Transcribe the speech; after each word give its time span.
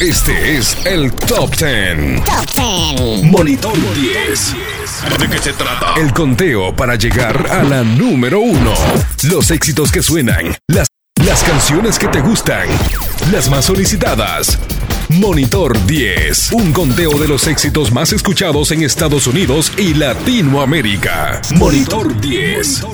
Este 0.00 0.58
es 0.58 0.76
el 0.84 1.10
Top 1.10 1.56
10. 1.56 2.22
Top 2.22 2.98
10. 2.98 3.22
Monitor 3.24 3.72
10. 3.94 4.54
¿De 5.18 5.28
qué 5.30 5.38
se 5.38 5.54
trata? 5.54 5.94
El 5.98 6.12
conteo 6.12 6.76
para 6.76 6.96
llegar 6.96 7.50
a 7.50 7.62
la 7.62 7.82
número 7.82 8.40
uno. 8.40 8.74
Los 9.22 9.50
éxitos 9.50 9.90
que 9.90 10.02
suenan. 10.02 10.54
Las, 10.68 10.88
las 11.24 11.42
canciones 11.42 11.98
que 11.98 12.08
te 12.08 12.20
gustan. 12.20 12.68
Las 13.32 13.48
más 13.48 13.64
solicitadas. 13.64 14.58
Monitor 15.08 15.82
10. 15.86 16.52
Un 16.52 16.74
conteo 16.74 17.18
de 17.18 17.28
los 17.28 17.46
éxitos 17.46 17.90
más 17.90 18.12
escuchados 18.12 18.72
en 18.72 18.82
Estados 18.82 19.26
Unidos 19.26 19.72
y 19.78 19.94
Latinoamérica. 19.94 21.40
Monitor 21.54 22.20
10. 22.20 22.84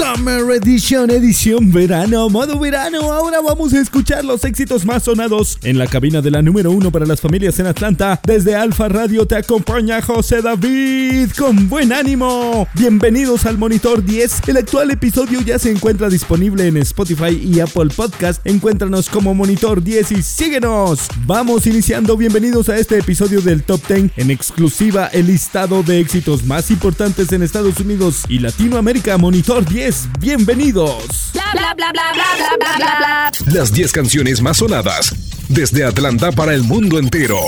Summer 0.00 0.50
Edition, 0.52 1.10
edición 1.10 1.70
verano, 1.70 2.30
modo 2.30 2.58
verano. 2.58 3.12
Ahora 3.12 3.42
vamos 3.42 3.74
a 3.74 3.80
escuchar 3.80 4.24
los 4.24 4.42
éxitos 4.44 4.86
más 4.86 5.02
sonados 5.02 5.58
en 5.62 5.76
la 5.76 5.86
cabina 5.86 6.22
de 6.22 6.30
la 6.30 6.40
número 6.40 6.70
uno 6.70 6.90
para 6.90 7.04
las 7.04 7.20
familias 7.20 7.58
en 7.58 7.66
Atlanta. 7.66 8.18
Desde 8.24 8.54
Alfa 8.54 8.88
Radio 8.88 9.26
te 9.26 9.36
acompaña 9.36 10.00
José 10.00 10.40
David 10.40 11.32
con 11.36 11.68
buen 11.68 11.92
ánimo. 11.92 12.66
Bienvenidos 12.72 13.44
al 13.44 13.58
Monitor 13.58 14.02
10. 14.02 14.48
El 14.48 14.56
actual 14.56 14.90
episodio 14.90 15.42
ya 15.42 15.58
se 15.58 15.70
encuentra 15.70 16.08
disponible 16.08 16.66
en 16.66 16.78
Spotify 16.78 17.38
y 17.38 17.60
Apple 17.60 17.90
Podcast. 17.94 18.40
Encuéntranos 18.46 19.10
como 19.10 19.34
Monitor 19.34 19.82
10 19.82 20.12
y 20.12 20.22
síguenos. 20.22 21.08
Vamos 21.26 21.66
iniciando. 21.66 22.16
Bienvenidos 22.16 22.70
a 22.70 22.78
este 22.78 22.96
episodio 22.96 23.42
del 23.42 23.64
Top 23.64 23.86
10 23.86 24.12
en 24.16 24.30
exclusiva 24.30 25.08
el 25.08 25.26
listado 25.26 25.82
de 25.82 26.00
éxitos 26.00 26.42
más 26.44 26.70
importantes 26.70 27.30
en 27.32 27.42
Estados 27.42 27.78
Unidos 27.80 28.22
y 28.30 28.38
Latinoamérica. 28.38 29.18
Monitor 29.18 29.62
10 29.68 29.89
bienvenidos. 30.18 31.30
Bla 31.32 31.44
bla 31.52 31.74
bla 31.74 31.92
bla 31.92 32.02
bla 32.12 32.56
bla 32.58 32.76
bla 32.76 32.96
bla. 32.98 33.30
Las 33.52 33.72
10 33.72 33.92
canciones 33.92 34.40
más 34.40 34.58
sonadas 34.58 35.14
desde 35.50 35.84
Atlanta 35.84 36.30
para 36.30 36.54
el 36.54 36.62
mundo 36.62 36.98
entero. 36.98 37.38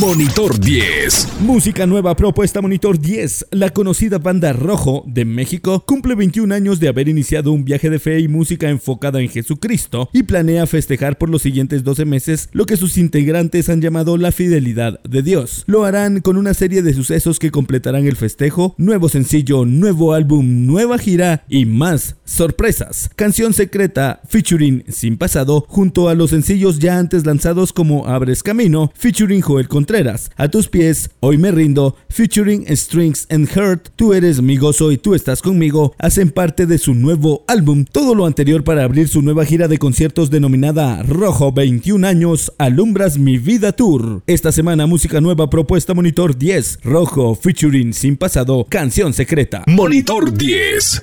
Monitor 0.00 0.58
10. 0.58 1.40
Música 1.40 1.86
nueva 1.86 2.16
propuesta 2.16 2.60
Monitor 2.60 2.98
10. 2.98 3.46
La 3.52 3.70
conocida 3.70 4.18
banda 4.18 4.52
Rojo 4.52 5.04
de 5.06 5.24
México 5.24 5.84
cumple 5.86 6.14
21 6.14 6.52
años 6.54 6.80
de 6.80 6.88
haber 6.88 7.08
iniciado 7.08 7.52
un 7.52 7.64
viaje 7.64 7.88
de 7.88 7.98
fe 7.98 8.18
y 8.20 8.28
música 8.28 8.68
enfocada 8.68 9.20
en 9.20 9.28
Jesucristo 9.28 10.10
y 10.12 10.24
planea 10.24 10.66
festejar 10.66 11.18
por 11.18 11.30
los 11.30 11.42
siguientes 11.42 11.84
12 11.84 12.04
meses 12.04 12.48
lo 12.52 12.66
que 12.66 12.76
sus 12.76 12.98
integrantes 12.98 13.68
han 13.68 13.80
llamado 13.80 14.16
la 14.16 14.32
fidelidad 14.32 15.00
de 15.02 15.22
Dios. 15.22 15.62
Lo 15.66 15.84
harán 15.84 16.20
con 16.20 16.36
una 16.36 16.52
serie 16.52 16.82
de 16.82 16.92
sucesos 16.92 17.38
que 17.38 17.50
completarán 17.50 18.06
el 18.06 18.16
festejo, 18.16 18.74
nuevo 18.78 19.08
sencillo, 19.08 19.64
nuevo 19.64 20.14
álbum, 20.14 20.66
nueva 20.66 20.98
gira 20.98 21.44
y 21.48 21.64
más 21.64 22.16
sorpresas. 22.24 23.10
Canción 23.14 23.52
secreta 23.52 24.20
featuring 24.28 24.84
Sin 24.88 25.16
Pasado 25.16 25.64
junto 25.68 26.08
a 26.08 26.14
los 26.14 26.30
sencillos 26.30 26.80
ya 26.80 26.98
antes 26.98 27.24
lanzados 27.26 27.72
como 27.72 28.06
Abres 28.06 28.42
Camino, 28.42 28.90
featuring 28.94 29.42
Joel 29.42 29.68
Contreras, 29.68 30.30
A 30.36 30.48
tus 30.48 30.68
pies, 30.68 31.10
Hoy 31.20 31.36
me 31.36 31.50
rindo, 31.50 31.96
featuring 32.08 32.64
Strings 32.74 33.26
and 33.28 33.48
Hurt, 33.54 33.88
Tú 33.96 34.14
eres 34.14 34.40
mi 34.40 34.56
gozo 34.56 34.92
y 34.92 34.96
tú 34.96 35.14
estás 35.14 35.42
conmigo, 35.42 35.94
hacen 35.98 36.30
parte 36.30 36.66
de 36.66 36.78
su 36.78 36.94
nuevo 36.94 37.44
álbum. 37.48 37.84
Todo 37.84 38.14
lo 38.14 38.24
anterior 38.26 38.64
para 38.64 38.84
abrir 38.84 39.08
su 39.08 39.20
nueva 39.20 39.44
gira 39.44 39.68
de 39.68 39.78
conciertos 39.78 40.30
denominada 40.30 41.02
Rojo 41.02 41.52
21 41.52 42.06
años, 42.06 42.52
Alumbras 42.58 43.18
mi 43.18 43.38
vida 43.38 43.72
tour. 43.72 44.22
Esta 44.26 44.52
semana 44.52 44.86
música 44.86 45.20
nueva 45.20 45.50
propuesta 45.50 45.92
Monitor 45.92 46.38
10, 46.38 46.80
Rojo 46.84 47.34
featuring 47.34 47.92
Sin 47.92 48.16
Pasado, 48.16 48.66
Canción 48.68 49.12
Secreta. 49.12 49.64
Monitor 49.66 50.32
10. 50.32 51.02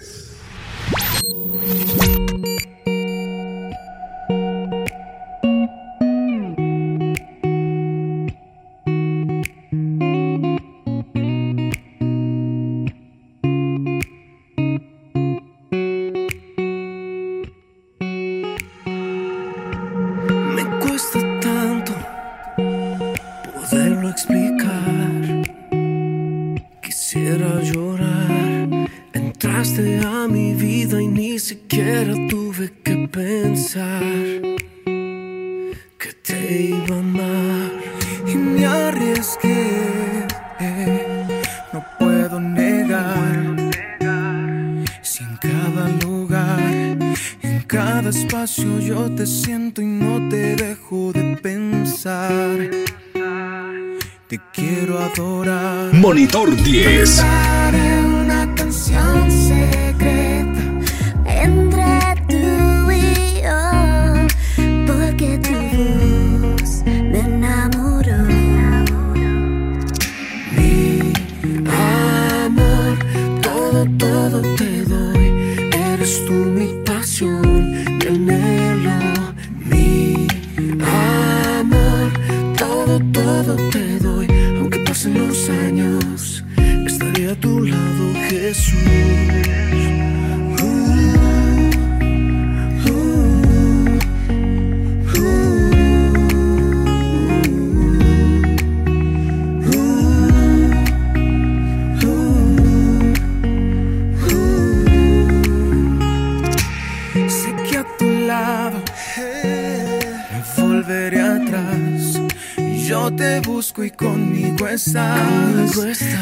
Estás. 114.74 115.78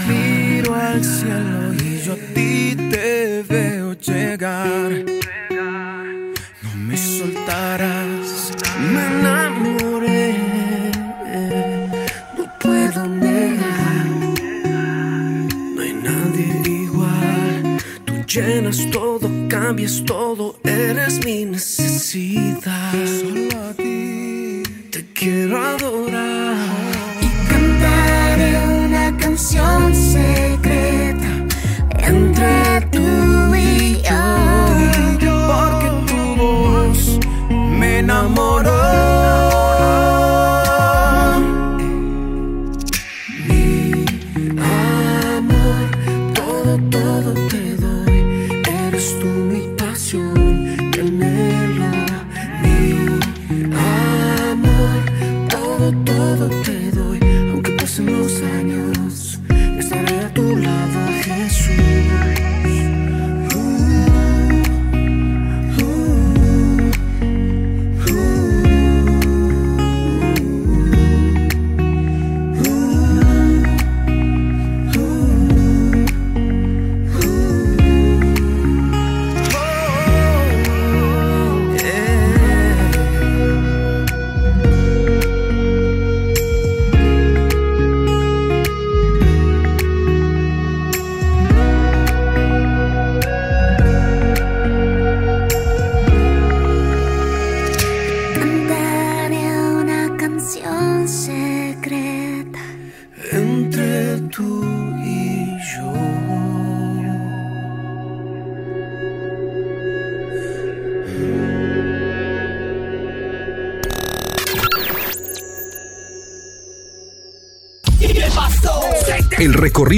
Miro 0.07 0.75
al 0.75 1.03
cielo 1.03 1.73
y 1.73 2.01
yo 2.01 2.13
a 2.13 2.17
ti 2.33 2.50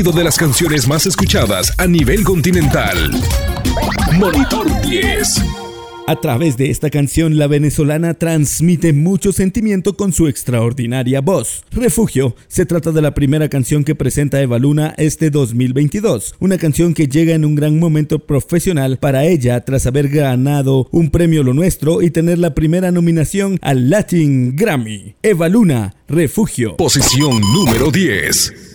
recorrido 0.04 0.12
de 0.12 0.24
las 0.24 0.38
canciones 0.38 0.88
más 0.88 1.06
escuchadas 1.06 1.74
a 1.78 1.88
nivel 1.88 2.24
continental. 2.24 3.12
Monitor 4.14 4.68
10. 4.82 5.42
A 6.08 6.20
través 6.20 6.58
de 6.58 6.70
esta 6.70 6.90
canción, 6.90 7.38
la 7.38 7.48
venezolana 7.48 8.14
transmite 8.14 8.92
mucho 8.92 9.32
sentimiento 9.32 9.96
con 9.96 10.12
su 10.12 10.28
extraordinaria 10.28 11.22
voz. 11.22 11.64
Refugio 11.72 12.36
se 12.48 12.66
trata 12.66 12.92
de 12.92 13.02
la 13.02 13.14
primera 13.14 13.48
canción 13.48 13.86
que 13.86 13.96
presenta 13.96 14.42
Eva 14.42 14.60
Luna 14.60 14.94
este 14.98 15.30
2022, 15.30 16.36
una 16.40 16.58
canción 16.58 16.94
que 16.94 17.08
llega 17.08 17.34
en 17.34 17.46
un 17.46 17.56
gran 17.56 17.80
momento 17.80 18.20
profesional 18.20 18.98
para 18.98 19.24
ella 19.24 19.64
tras 19.64 19.86
haber 19.86 20.10
ganado 20.10 20.88
un 20.92 21.10
premio 21.12 21.44
Lo 21.44 21.54
Nuestro 21.54 22.02
y 22.02 22.12
tener 22.12 22.40
la 22.40 22.54
primera 22.54 22.92
nominación 22.92 23.58
al 23.62 23.90
Latin 23.90 24.56
Grammy. 24.56 25.16
Eva 25.24 25.48
Luna, 25.48 25.96
Refugio. 26.08 26.76
Posición 26.76 27.40
número 27.54 27.92
10. 27.92 28.74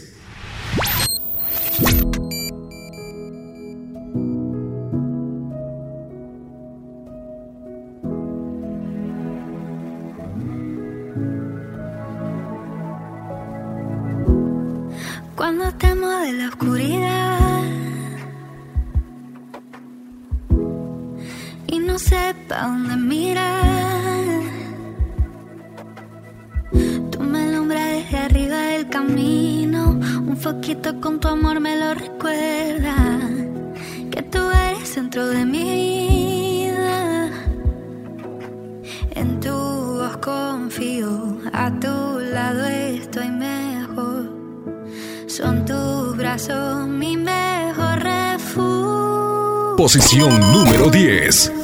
Cuando 15.36 15.72
temo 15.78 16.08
de 16.08 16.32
la 16.32 16.48
oscuridad 16.48 17.62
y 21.68 21.78
no 21.78 21.96
sepa 21.96 22.62
dónde 22.62 22.96
mirar, 22.96 24.42
tú 27.12 27.20
me 27.20 27.38
alumbras 27.38 27.86
desde 27.92 28.18
arriba 28.18 28.56
del 28.56 28.88
camino. 28.88 29.47
Foquito 30.40 31.00
con 31.00 31.18
tu 31.18 31.26
amor 31.26 31.58
me 31.58 31.76
lo 31.76 31.94
recuerda. 31.94 32.94
Que 34.10 34.22
tú 34.22 34.38
eres 34.50 34.88
centro 34.88 35.26
de 35.26 35.44
mi 35.44 35.64
vida. 36.68 37.30
En 39.16 39.40
tu 39.40 39.50
voz 39.50 40.16
confío, 40.18 41.38
a 41.52 41.70
tu 41.80 42.20
lado 42.20 42.66
estoy 42.66 43.30
mejor. 43.30 44.30
Son 45.26 45.64
tus 45.64 46.16
brazos 46.16 46.86
mi 46.86 47.16
mejor 47.16 48.00
refugio. 48.00 49.74
Posición 49.76 50.40
número 50.52 50.88
10. 50.88 51.57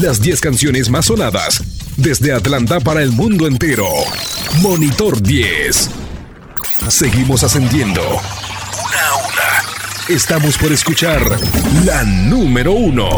Las 0.00 0.22
10 0.22 0.40
canciones 0.40 0.88
más 0.88 1.06
sonadas 1.06 1.62
desde 1.98 2.32
Atlanta 2.32 2.80
para 2.80 3.02
el 3.02 3.12
mundo 3.12 3.46
entero. 3.46 3.86
Monitor 4.62 5.20
10. 5.20 5.90
Seguimos 6.88 7.42
ascendiendo. 7.42 8.00
Una 8.00 9.06
a 9.06 9.16
una. 9.16 10.14
Estamos 10.14 10.56
por 10.56 10.72
escuchar 10.72 11.20
la 11.84 12.02
número 12.04 12.72
uno. 12.72 13.10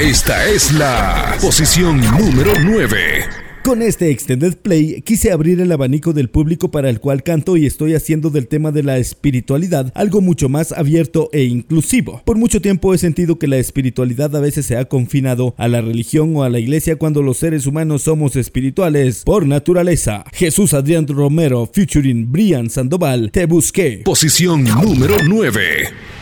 Esta 0.00 0.44
es 0.46 0.72
la 0.72 1.36
posición 1.40 2.00
número 2.00 2.52
9. 2.58 3.47
Con 3.68 3.82
este 3.82 4.10
Extended 4.10 4.56
Play 4.56 5.02
quise 5.02 5.30
abrir 5.30 5.60
el 5.60 5.70
abanico 5.70 6.14
del 6.14 6.30
público 6.30 6.70
para 6.70 6.88
el 6.88 7.00
cual 7.00 7.22
canto 7.22 7.58
y 7.58 7.66
estoy 7.66 7.94
haciendo 7.94 8.30
del 8.30 8.48
tema 8.48 8.72
de 8.72 8.82
la 8.82 8.96
espiritualidad 8.96 9.92
algo 9.94 10.22
mucho 10.22 10.48
más 10.48 10.72
abierto 10.72 11.28
e 11.34 11.44
inclusivo. 11.44 12.22
Por 12.24 12.38
mucho 12.38 12.62
tiempo 12.62 12.94
he 12.94 12.98
sentido 12.98 13.38
que 13.38 13.46
la 13.46 13.58
espiritualidad 13.58 14.34
a 14.34 14.40
veces 14.40 14.64
se 14.64 14.78
ha 14.78 14.86
confinado 14.86 15.54
a 15.58 15.68
la 15.68 15.82
religión 15.82 16.34
o 16.34 16.44
a 16.44 16.48
la 16.48 16.60
iglesia 16.60 16.96
cuando 16.96 17.20
los 17.20 17.36
seres 17.36 17.66
humanos 17.66 18.04
somos 18.04 18.36
espirituales 18.36 19.22
por 19.22 19.46
naturaleza. 19.46 20.24
Jesús 20.32 20.72
Adrián 20.72 21.06
Romero 21.06 21.70
featuring 21.70 22.32
Brian 22.32 22.70
Sandoval, 22.70 23.30
Te 23.32 23.44
Busqué. 23.44 24.00
Posición 24.02 24.64
número 24.64 25.16
9. 25.22 26.17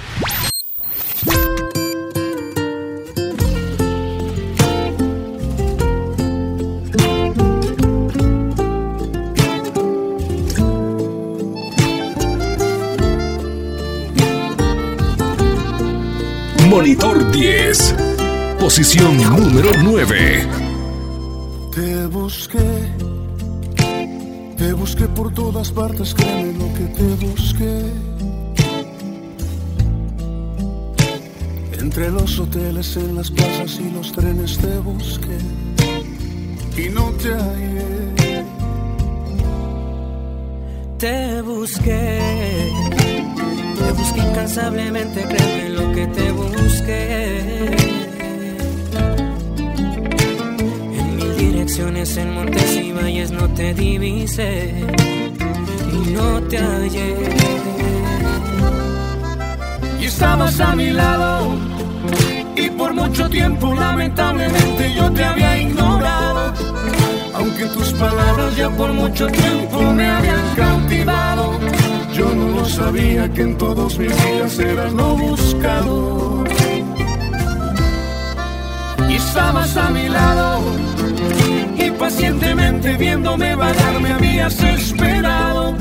Monitor 16.87 17.33
10. 17.33 17.95
Posición 18.61 19.17
número 19.17 19.71
9. 19.83 20.47
Te 21.75 22.07
busqué, 22.07 22.59
te 24.57 24.73
busqué 24.73 25.09
por 25.09 25.35
todas 25.35 25.73
partes, 25.73 26.15
créeme 26.15 26.53
lo 26.53 26.73
que 26.75 26.85
te 26.95 27.27
busqué. 27.27 27.81
En 31.73 31.81
Entre 31.81 32.09
los 32.09 32.39
hoteles, 32.39 32.97
en 32.97 33.17
las 33.17 33.33
plazas 33.33 33.81
y 33.81 33.91
los 33.91 34.13
trenes 34.13 34.57
te 34.57 34.79
busqué 34.79 35.39
y 36.77 36.89
no 36.91 37.11
te 37.15 37.35
hallé. 37.35 38.45
Te 40.99 41.43
busqué, 41.43 42.71
busqué 43.97 44.21
incansablemente, 44.21 45.23
créeme 45.23 45.69
lo 45.71 45.93
que 45.93 46.07
te 46.07 46.33
busqué. 46.33 47.77
En 50.99 51.17
mil 51.17 51.37
direcciones, 51.37 52.17
en 52.17 52.35
montes 52.35 52.77
y 52.77 52.93
valles 52.93 53.31
no 53.31 53.49
te 53.51 53.75
divisé 53.75 54.73
y 55.93 56.11
no 56.11 56.43
te 56.43 56.59
hallé. 56.59 57.17
Y 60.01 60.05
estabas 60.05 60.61
a 60.61 60.77
mi 60.77 60.91
lado 60.91 61.57
y 62.57 62.71
por 62.71 62.93
mucho 62.95 63.29
tiempo 63.29 63.75
lamentablemente 63.75 64.95
yo 64.95 65.11
te 65.13 65.25
había 65.25 65.59
ignorado. 65.59 66.55
Aunque 67.35 67.67
tus 67.67 67.93
palabras 67.93 68.57
ya 68.57 68.71
por 68.71 68.93
mucho 68.93 69.27
tiempo 69.27 69.81
me 69.93 70.09
habían 70.09 70.55
cautivado, 70.57 71.59
yo 72.13 72.35
no 72.35 72.49
lo 72.49 72.65
sabía 72.65 73.31
que 73.33 73.43
en 73.43 73.59
todos 73.59 73.99
mis 73.99 74.15
días 74.25 74.59
eras 74.59 74.93
lo 74.93 75.17
buscado. 75.17 76.45
Y 79.09 79.15
estabas 79.15 79.77
a 79.77 79.91
mi 79.91 80.09
lado 80.09 80.61
y 81.79 81.91
pacientemente 81.93 82.97
viéndome 82.97 83.55
vagar 83.55 84.01
me 84.01 84.13
habías 84.13 84.61
esperado. 84.63 85.75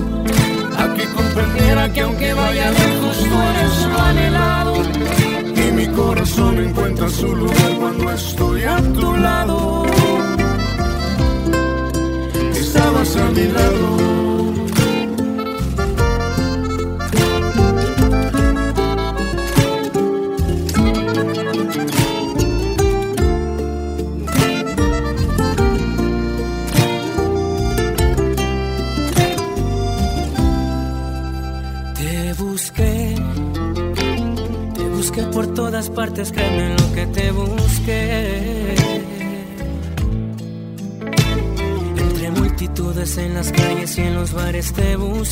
A 0.78 0.94
que 0.94 1.06
comprendiera 1.06 1.92
que 1.94 2.02
aunque 2.02 2.34
vaya 2.34 2.72
lejos 2.72 3.18
tú 3.18 3.36
eres 3.50 3.86
lo 3.92 4.02
anhelado 4.02 4.74
y 5.56 5.72
mi 5.72 5.88
corazón 5.88 6.58
encuentra 6.60 7.10
su 7.10 7.36
lugar 7.36 7.72
cuando 7.80 8.12
estoy 8.12 8.64
a 8.64 8.78
tu 8.94 9.16
lado. 9.16 9.86
Estabas 12.54 13.16
a 13.16 13.32
mi 13.32 13.48
lado. 13.48 14.05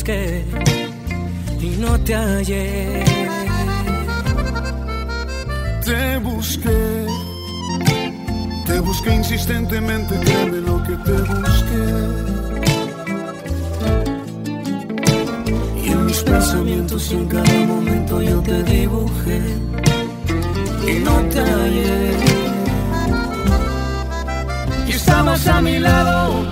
Y 0.06 1.76
no 1.78 1.98
te 2.00 2.14
hallé. 2.14 3.04
Te 5.82 6.18
busqué, 6.18 7.06
te 8.66 8.80
busqué 8.80 9.14
insistentemente, 9.14 10.14
créeme 10.20 10.58
lo 10.60 10.82
que 10.82 10.96
te 10.96 11.12
busqué. 11.12 11.84
Y 15.82 15.88
en 15.88 16.06
mis 16.06 16.22
pensamientos 16.22 17.10
en 17.12 17.26
cada 17.26 17.66
momento 17.66 18.22
yo 18.22 18.40
te 18.40 18.62
dibujé 18.62 19.40
y 20.86 20.98
no 21.00 21.16
te 21.30 21.40
hallé. 21.40 22.10
Y 24.86 24.90
estabas 24.92 25.46
a 25.46 25.60
mi 25.62 25.78
lado 25.78 26.43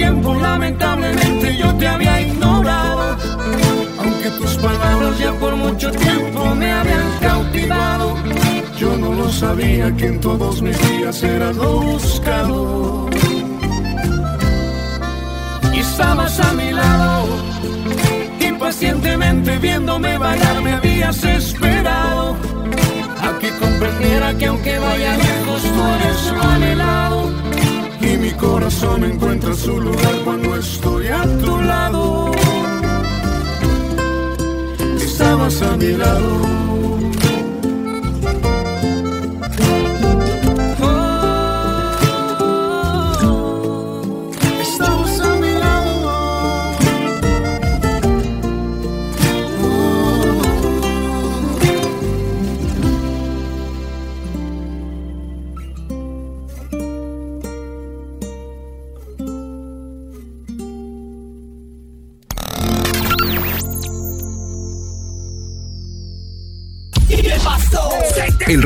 tiempo 0.00 0.34
lamentablemente 0.34 1.56
yo 1.58 1.74
te 1.76 1.86
había 1.86 2.22
ignorado. 2.22 3.16
Aunque 4.02 4.30
tus 4.38 4.56
palabras 4.56 5.18
ya 5.18 5.32
por 5.34 5.54
mucho 5.56 5.90
tiempo 5.90 6.54
me 6.54 6.72
habían 6.72 7.10
cautivado, 7.20 8.16
yo 8.78 8.96
no 8.96 9.12
lo 9.12 9.28
sabía 9.30 9.94
que 9.94 10.06
en 10.06 10.20
todos 10.20 10.62
mis 10.62 10.78
días 10.88 11.22
eras 11.22 11.54
lo 11.56 11.80
buscado. 11.82 13.10
Y 15.74 15.78
estabas 15.80 16.40
a 16.40 16.52
mi 16.54 16.70
lado, 16.72 17.26
impacientemente 18.40 19.58
viéndome 19.58 20.16
vagar 20.16 20.62
me 20.62 20.72
habías 20.72 21.22
esperado. 21.24 22.36
A 23.26 23.38
que 23.38 23.50
comprendiera 23.58 24.32
que 24.38 24.46
aunque 24.46 24.78
vaya 24.78 25.12
lejos 25.18 25.62
tú 25.62 25.80
eres 25.94 26.20
anhelado. 26.54 27.09
Mi 28.20 28.30
corazón 28.32 29.04
encuentra 29.04 29.54
su 29.54 29.80
lugar 29.80 30.14
cuando 30.24 30.56
estoy 30.56 31.06
a 31.08 31.22
tu 31.38 31.60
lado 31.60 32.30
estabas 35.20 35.60
a 35.62 35.76
mi 35.76 35.92
lado. 35.92 36.59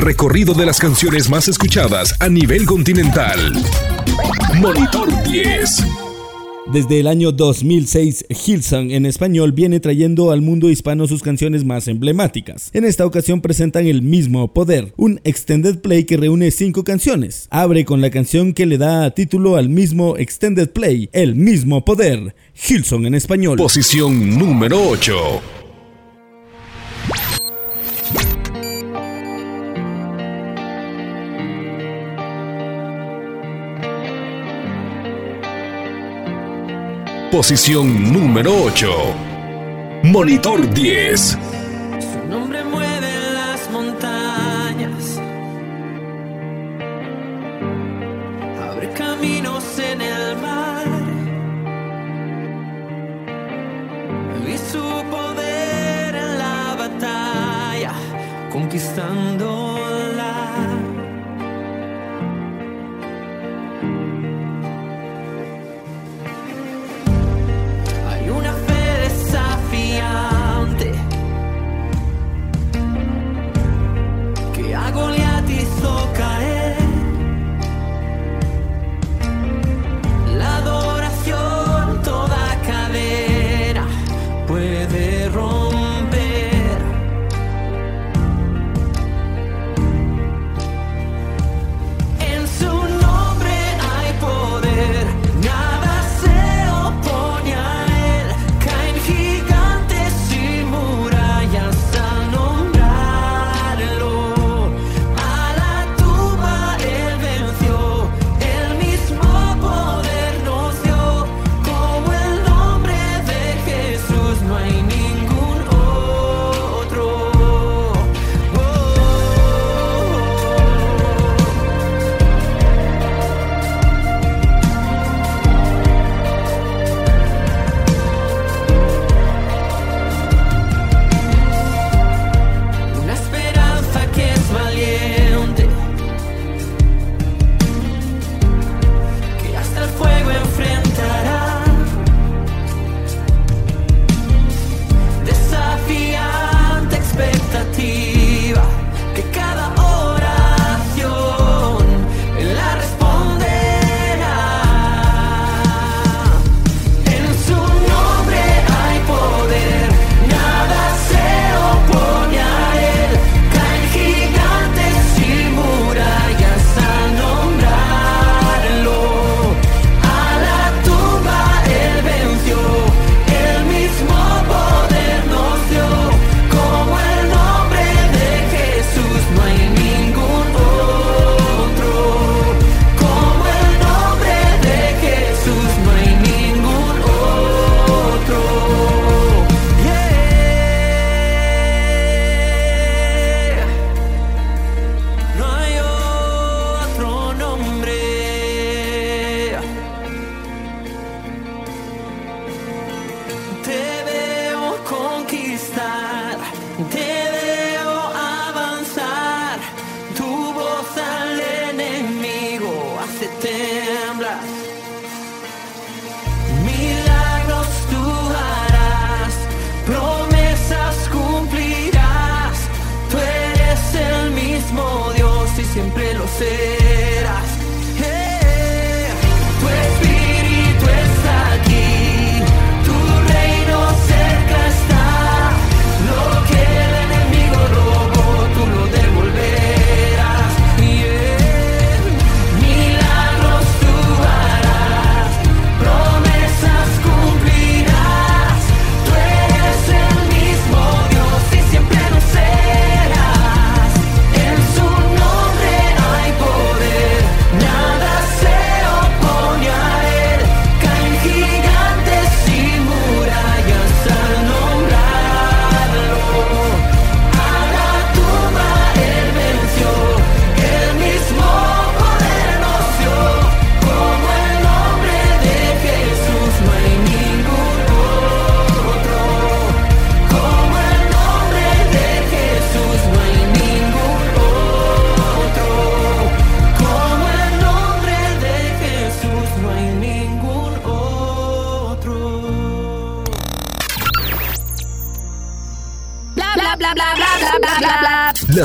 Recorrido 0.05 0.53
de 0.53 0.67
las 0.67 0.79
canciones 0.79 1.31
más 1.31 1.47
escuchadas 1.47 2.13
a 2.19 2.29
nivel 2.29 2.67
continental. 2.67 3.51
Monitor 4.53 5.09
10. 5.23 5.83
Desde 6.71 6.99
el 6.99 7.07
año 7.07 7.31
2006, 7.31 8.25
Hillsong 8.29 8.91
en 8.91 9.07
español 9.07 9.51
viene 9.51 9.79
trayendo 9.79 10.29
al 10.29 10.41
mundo 10.41 10.69
hispano 10.69 11.07
sus 11.07 11.23
canciones 11.23 11.65
más 11.65 11.87
emblemáticas. 11.87 12.69
En 12.73 12.85
esta 12.85 13.03
ocasión 13.03 13.41
presentan 13.41 13.87
El 13.87 14.03
mismo 14.03 14.53
poder, 14.53 14.93
un 14.95 15.19
extended 15.23 15.79
play 15.79 16.03
que 16.03 16.17
reúne 16.17 16.51
cinco 16.51 16.83
canciones. 16.83 17.47
Abre 17.49 17.83
con 17.83 17.99
la 17.99 18.11
canción 18.11 18.53
que 18.53 18.67
le 18.67 18.77
da 18.77 19.09
título 19.09 19.55
al 19.55 19.69
mismo 19.69 20.17
extended 20.17 20.69
play, 20.69 21.09
El 21.13 21.33
mismo 21.33 21.83
poder, 21.83 22.35
Hillsong 22.53 23.07
en 23.07 23.15
español. 23.15 23.57
Posición 23.57 24.37
número 24.37 24.87
8. 24.87 25.64
Posición 37.35 38.13
número 38.13 38.63
8. 38.63 38.87
Monitor 40.03 40.73
10. 40.73 41.19
Su 41.19 42.29
nombre 42.29 42.63
mueve 42.63 43.11
las 43.33 43.69
montañas, 43.71 45.19
abre 48.71 48.89
caminos 48.93 49.65
en 49.79 49.99
el 49.99 50.37
mar. 50.37 50.87
Vi 54.45 54.57
su 54.57 54.85
poder 55.11 56.15
en 56.15 56.37
la 56.37 56.75
batalla, 56.79 57.91
conquistándola. 58.49 59.64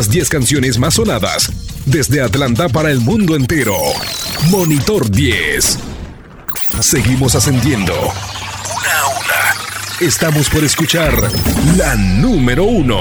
Las 0.01 0.09
10 0.09 0.31
canciones 0.31 0.79
más 0.79 0.95
sonadas 0.95 1.53
desde 1.85 2.23
Atlanta 2.23 2.71
para 2.71 2.91
el 2.91 3.01
mundo 3.01 3.37
entero. 3.37 3.77
Monitor 4.49 5.11
10. 5.11 5.79
Seguimos 6.81 7.35
ascendiendo. 7.35 7.93
Una 7.93 8.99
a 8.99 9.09
una. 9.09 10.01
Estamos 10.01 10.49
por 10.49 10.65
escuchar 10.65 11.13
la 11.77 11.97
número 11.97 12.65
1. 12.65 13.01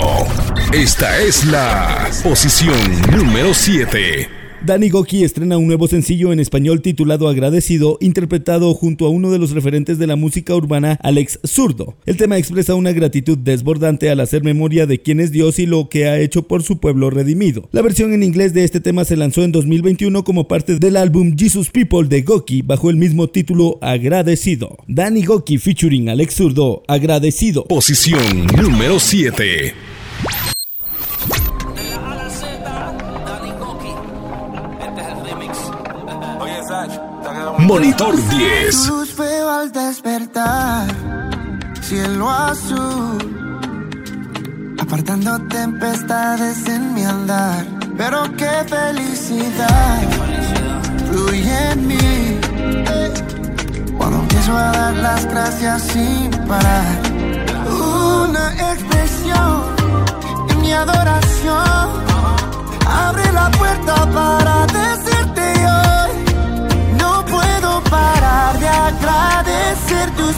Esta 0.74 1.20
es 1.20 1.46
la 1.46 2.10
posición 2.22 2.78
número 3.16 3.54
7. 3.54 4.49
Danny 4.66 4.90
Goki 4.90 5.24
estrena 5.24 5.58
un 5.58 5.68
nuevo 5.68 5.88
sencillo 5.88 6.34
en 6.34 6.40
español 6.40 6.82
titulado 6.82 7.30
Agradecido, 7.30 7.98
interpretado 8.02 8.74
junto 8.74 9.06
a 9.06 9.10
uno 9.10 9.32
de 9.32 9.40
los 9.40 9.52
referentes 9.52 9.98
de 9.98 10.06
la 10.06 10.18
música 10.18 10.54
urbana, 10.54 11.00
Alex 11.02 11.40
Zurdo. 11.48 11.96
El 12.06 12.18
tema 12.18 12.38
expresa 12.38 12.76
una 12.76 12.92
gratitud 12.92 13.38
desbordante 13.38 14.10
al 14.10 14.20
hacer 14.20 14.44
memoria 14.44 14.86
de 14.86 15.02
quién 15.02 15.22
es 15.22 15.32
Dios 15.32 15.60
y 15.60 15.66
lo 15.66 15.88
que 15.88 16.08
ha 16.08 16.20
hecho 16.20 16.44
por 16.44 16.62
su 16.62 16.80
pueblo 16.80 17.10
redimido. 17.10 17.70
La 17.72 17.82
versión 17.82 18.14
en 18.14 18.22
inglés 18.22 18.54
de 18.54 18.66
este 18.66 18.82
tema 18.82 19.06
se 19.06 19.16
lanzó 19.16 19.44
en 19.44 19.54
2021 19.54 20.26
como 20.26 20.48
parte 20.50 20.78
del 20.78 20.98
álbum 20.98 21.36
Jesus 21.38 21.70
People 21.70 22.10
de 22.10 22.22
Goki 22.24 22.62
bajo 22.62 22.90
el 22.90 22.98
mismo 22.98 23.30
título 23.30 23.80
Agradecido. 23.82 24.78
Danny 24.88 25.24
Goki 25.24 25.58
featuring 25.58 26.10
Alex 26.10 26.36
Zurdo, 26.36 26.84
Agradecido. 26.88 27.64
Posición 27.64 28.46
número 28.58 29.00
7. 29.00 29.74
Monitor 37.60 38.16
10. 38.16 38.88
Luz 38.88 39.16
veo 39.18 39.50
al 39.50 39.72
despertar, 39.72 40.88
cielo 41.82 42.30
azul, 42.30 43.18
apartando 44.80 45.38
tempestades 45.48 46.68
en 46.68 46.94
mi 46.94 47.04
andar. 47.04 47.66
Pero 47.98 48.24
qué 48.38 48.64
felicidad 48.68 50.02
fluye 51.10 51.72
en 51.72 51.88
mí 51.88 52.40
cuando 53.98 54.20
empiezo 54.20 54.58
a 54.58 54.72
dar 54.72 54.96
las 54.96 55.26
gracias 55.26 55.82
sin 55.84 56.32
parar. 56.48 57.02
Una 57.68 58.54
expresión 58.72 59.64
en 60.50 60.62
mi 60.62 60.72
adoración 60.72 61.90
abre 62.88 63.32
la 63.34 63.52
puerta 63.52 63.96
para 64.12 64.66
decirte 64.68 64.89
parar 67.90 68.58
de 68.58 68.68
agradecer 68.68 70.12
tus 70.12 70.29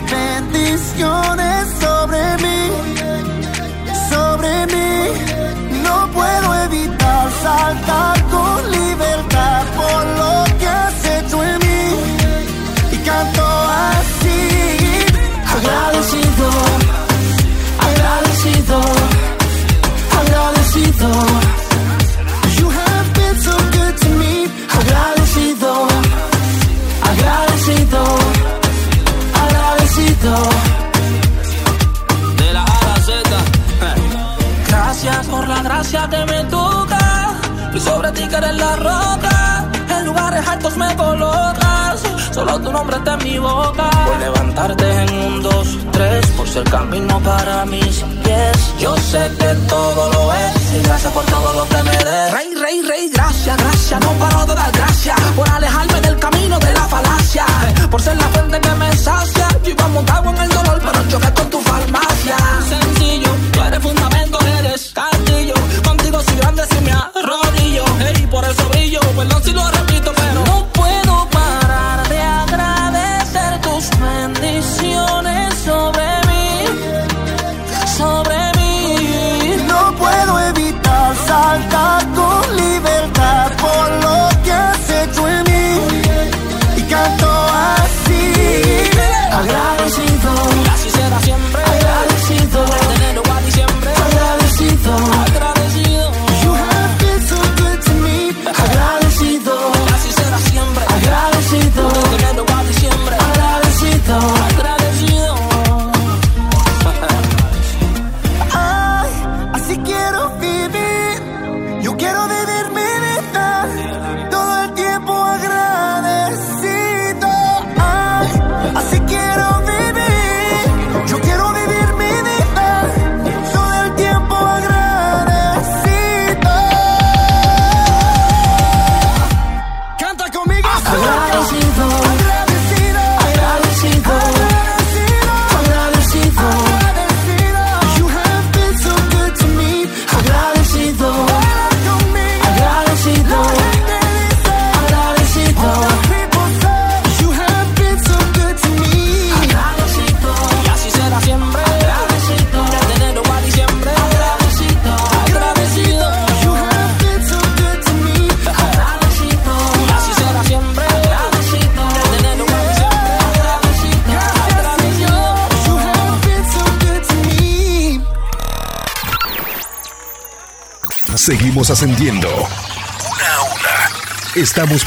Está 43.01 43.13
en 43.13 43.23
mi 43.23 43.39
boca. 43.39 43.89
Por 44.05 44.19
levantarte 44.19 44.85
en 45.01 45.13
un, 45.25 45.41
dos, 45.41 45.67
tres. 45.91 46.23
Por 46.37 46.47
ser 46.47 46.63
camino 46.65 47.19
para 47.21 47.65
mis 47.65 47.95
pies. 48.23 48.73
Yo 48.77 48.95
sé 48.95 49.23
que 49.39 49.55
todo 49.67 50.11
lo 50.13 50.31
es. 50.31 50.73
Y 50.75 50.83
gracias 50.83 51.11
por 51.11 51.25
todo 51.25 51.51
lo 51.53 51.67
que 51.67 51.81
me 51.81 51.97
des. 51.97 52.31
Rey, 52.31 52.53
rey, 52.61 52.81
rey, 52.83 53.09
gracias, 53.11 53.57
gracias. 53.57 53.99
No 54.01 54.11
paro 54.19 54.45
de 54.45 54.53
dar 54.53 54.71
gracias. 54.71 55.19
Por 55.35 55.49
alejarme 55.49 55.99
del 56.01 56.19
camino 56.19 56.59
de 56.59 56.73
la 56.73 56.85
falacia. 56.95 57.45
Por 57.89 57.99
ser 57.99 58.17
la 58.17 58.27
fuente 58.33 58.61
que 58.61 58.69
me 58.69 58.95
sacia. 58.95 59.47
Yo 59.63 59.71
iba 59.71 59.87
montado 59.87 60.29
en 60.29 60.37
el 60.37 60.49
dolor, 60.49 60.79
pero 60.85 61.09
choqué 61.09 61.33
con 61.33 61.49
tu 61.49 61.59
farmacia. 61.61 62.37
Sencillo, 62.69 63.31
tú 63.51 63.61
eres 63.63 63.79
fundamento, 63.79 64.37
eres 64.59 64.91
castillo. 64.93 65.55
Contigo 65.83 66.21
soy 66.21 66.35
grande 66.35 66.63
si 66.69 66.79
me 66.81 66.91
arrodillo. 66.91 67.85
Y 68.21 68.27
por 68.27 68.45
eso 68.45 68.63
brillo. 68.69 68.99
Perdón 69.17 69.43
si 69.43 69.51
lo 69.53 69.67
repito, 69.71 69.90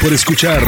por 0.05 0.13
escuchar 0.13 0.61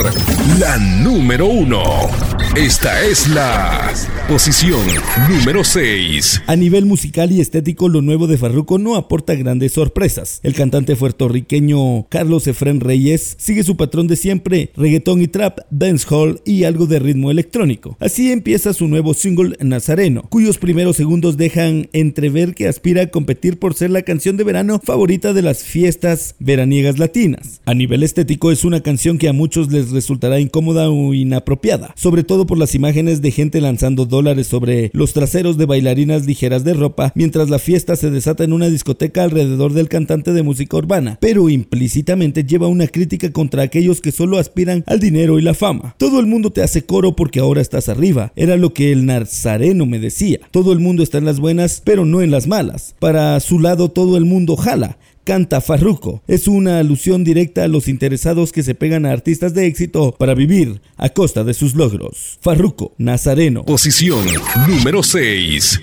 la 0.58 0.78
número 0.78 1.46
uno. 1.46 2.10
Esta 2.56 3.00
es 3.02 3.28
la 3.28 3.88
posición 4.28 4.86
número 5.30 5.64
6. 5.64 6.42
A 6.46 6.54
nivel 6.54 6.84
musical 6.84 7.32
y 7.32 7.40
estético, 7.40 7.88
lo 7.88 8.02
nuevo 8.02 8.26
de 8.26 8.36
Farruko 8.36 8.78
no 8.78 8.94
aporta 8.94 9.34
grandes 9.34 9.72
sorpresas. 9.72 10.40
El 10.42 10.52
cantante 10.52 10.94
puertorriqueño 10.96 12.06
Carlos 12.10 12.46
Efren 12.46 12.80
Reyes 12.80 13.36
sigue 13.38 13.64
su 13.64 13.78
patrón 13.78 14.06
de 14.06 14.16
siempre, 14.16 14.70
reggaetón 14.76 15.22
y 15.22 15.28
trap, 15.28 15.60
dancehall 15.70 16.42
y 16.44 16.64
algo 16.64 16.86
de 16.86 16.98
ritmo 16.98 17.30
electrónico. 17.30 17.96
Así 18.00 18.30
empieza 18.30 18.74
su 18.74 18.86
nuevo 18.86 19.14
single 19.14 19.56
Nazareno, 19.60 20.24
cuyos 20.28 20.58
primeros 20.58 20.96
segundos 20.96 21.38
dejan 21.38 21.88
entrever 21.94 22.54
que 22.54 22.68
aspira 22.68 23.04
a 23.04 23.10
competir 23.10 23.58
por 23.58 23.72
ser 23.72 23.90
la 23.90 24.02
canción 24.02 24.36
de 24.36 24.44
verano 24.44 24.78
favorita 24.84 25.32
de 25.32 25.40
las 25.40 25.64
fiestas 25.64 26.34
veraniegas 26.38 26.98
latinas. 26.98 27.62
A 27.64 27.72
nivel 27.72 28.02
estético 28.02 28.52
es 28.52 28.64
una 28.64 28.82
canción 28.82 29.16
que 29.16 29.30
a 29.30 29.32
muchos 29.32 29.72
les 29.72 29.90
resultará 29.90 30.38
incómoda 30.38 30.90
o 30.90 31.14
inapropiada, 31.14 31.94
sobre 31.96 32.24
todo 32.24 32.46
por 32.46 32.58
las 32.58 32.74
imágenes 32.74 33.22
de 33.22 33.30
gente 33.30 33.62
lanzando 33.62 34.04
dólares 34.18 34.48
sobre 34.48 34.90
los 34.94 35.12
traseros 35.12 35.56
de 35.58 35.66
bailarinas 35.66 36.26
ligeras 36.26 36.64
de 36.64 36.74
ropa 36.74 37.12
mientras 37.14 37.50
la 37.50 37.60
fiesta 37.60 37.94
se 37.94 38.10
desata 38.10 38.42
en 38.42 38.52
una 38.52 38.68
discoteca 38.68 39.22
alrededor 39.22 39.74
del 39.74 39.88
cantante 39.88 40.32
de 40.32 40.42
música 40.42 40.76
urbana, 40.76 41.18
pero 41.20 41.48
implícitamente 41.48 42.42
lleva 42.42 42.66
una 42.66 42.88
crítica 42.88 43.30
contra 43.30 43.62
aquellos 43.62 44.00
que 44.00 44.10
solo 44.10 44.38
aspiran 44.38 44.82
al 44.88 44.98
dinero 44.98 45.38
y 45.38 45.42
la 45.42 45.54
fama. 45.54 45.94
Todo 45.98 46.18
el 46.18 46.26
mundo 46.26 46.50
te 46.50 46.62
hace 46.62 46.82
coro 46.82 47.14
porque 47.14 47.38
ahora 47.38 47.60
estás 47.60 47.88
arriba, 47.88 48.32
era 48.34 48.56
lo 48.56 48.74
que 48.74 48.90
el 48.90 49.06
nazareno 49.06 49.86
me 49.86 50.00
decía. 50.00 50.40
Todo 50.50 50.72
el 50.72 50.80
mundo 50.80 51.04
está 51.04 51.18
en 51.18 51.24
las 51.24 51.38
buenas, 51.38 51.80
pero 51.84 52.04
no 52.04 52.20
en 52.20 52.32
las 52.32 52.48
malas. 52.48 52.96
Para 52.98 53.38
su 53.38 53.60
lado 53.60 53.88
todo 53.88 54.16
el 54.16 54.24
mundo 54.24 54.56
jala 54.56 54.98
canta 55.28 55.60
Farruko. 55.60 56.22
Es 56.26 56.48
una 56.48 56.78
alusión 56.78 57.22
directa 57.22 57.64
a 57.64 57.68
los 57.68 57.86
interesados 57.86 58.50
que 58.50 58.62
se 58.62 58.74
pegan 58.74 59.04
a 59.04 59.12
artistas 59.12 59.52
de 59.52 59.66
éxito 59.66 60.16
para 60.18 60.34
vivir 60.34 60.80
a 60.96 61.10
costa 61.10 61.44
de 61.44 61.52
sus 61.52 61.74
logros. 61.74 62.38
Farruko, 62.40 62.94
Nazareno. 62.96 63.66
Posición 63.66 64.24
número 64.66 65.02
6. 65.02 65.82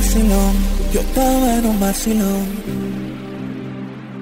Vacilón, 0.00 0.54
yo 0.94 1.00
estaba 1.00 1.54
en 1.56 1.66
un 1.66 1.78
vacilón. 1.78 2.46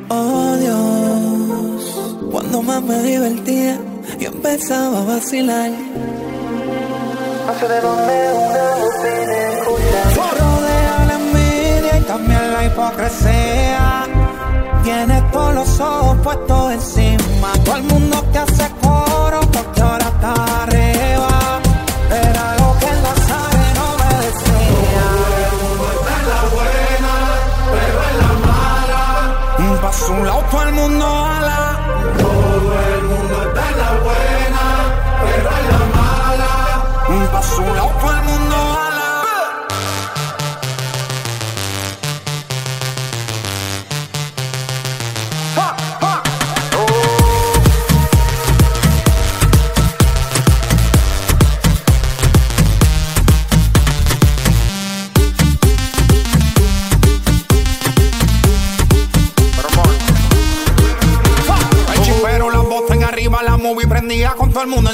Oh 0.08 0.56
Dios, 0.56 2.30
cuando 2.32 2.62
más 2.62 2.82
me 2.82 3.00
divertía, 3.00 3.78
yo 4.18 4.28
empezaba 4.28 5.02
a 5.02 5.04
vacilar. 5.04 5.70
No 7.46 7.52
sé 7.60 7.68
de 7.68 7.80
dónde 7.80 8.14
una 8.48 8.64
voz 8.80 8.96
viene. 9.04 9.40
Rodea 10.40 10.96
la 11.10 11.14
envidia 11.22 11.98
y 12.00 12.02
también 12.02 12.52
la 12.54 12.64
hipocresía. 12.66 14.06
Tienes 14.82 15.30
todos 15.30 15.54
los 15.54 15.80
ojos 15.80 16.16
puestos 16.24 16.72
encima. 16.72 17.52
Todo 17.64 17.76
el 17.76 17.84
mundo 17.84 18.24
te 18.32 18.38
hace 18.38 18.68
coro 18.82 19.40
porque 19.52 19.80
ahora 19.80 20.06
está 20.08 20.66
Pa' 30.18 30.24
su 30.24 30.24
lado 30.24 30.44
todo 30.50 30.62
el 30.64 30.72
mundo 30.72 31.17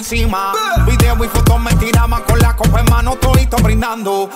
encima. 0.04 0.52
Video 0.86 1.24
y 1.24 1.28
fotos 1.28 1.58
me 1.60 1.72
tiraban 1.76 2.22
con 2.24 2.38
la 2.38 2.54
copa 2.54 2.80
en 2.80 2.86
mano, 2.90 3.16
todito 3.16 3.56
brindando. 3.56 4.28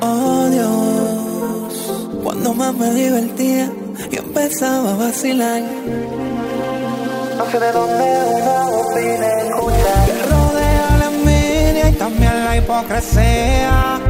Oh 0.00 0.48
Dios, 0.50 2.20
cuando 2.24 2.52
más 2.52 2.74
me 2.74 2.92
divertía, 2.92 3.70
yo 4.10 4.22
empezaba 4.22 4.94
a 4.94 4.96
vacilar. 4.96 5.62
No 7.38 7.46
sé 7.48 7.60
de 7.60 7.72
dónde 7.72 8.18
una 8.42 8.64
voz 8.70 8.94
vine 8.96 9.24
a 9.24 9.38
escuchar. 9.44 10.06
Te 10.06 10.22
rodea 10.26 10.96
la 10.98 11.06
envidia 11.14 11.90
y 11.90 11.92
también 11.92 12.44
la 12.44 12.56
hipocresía. 12.56 14.00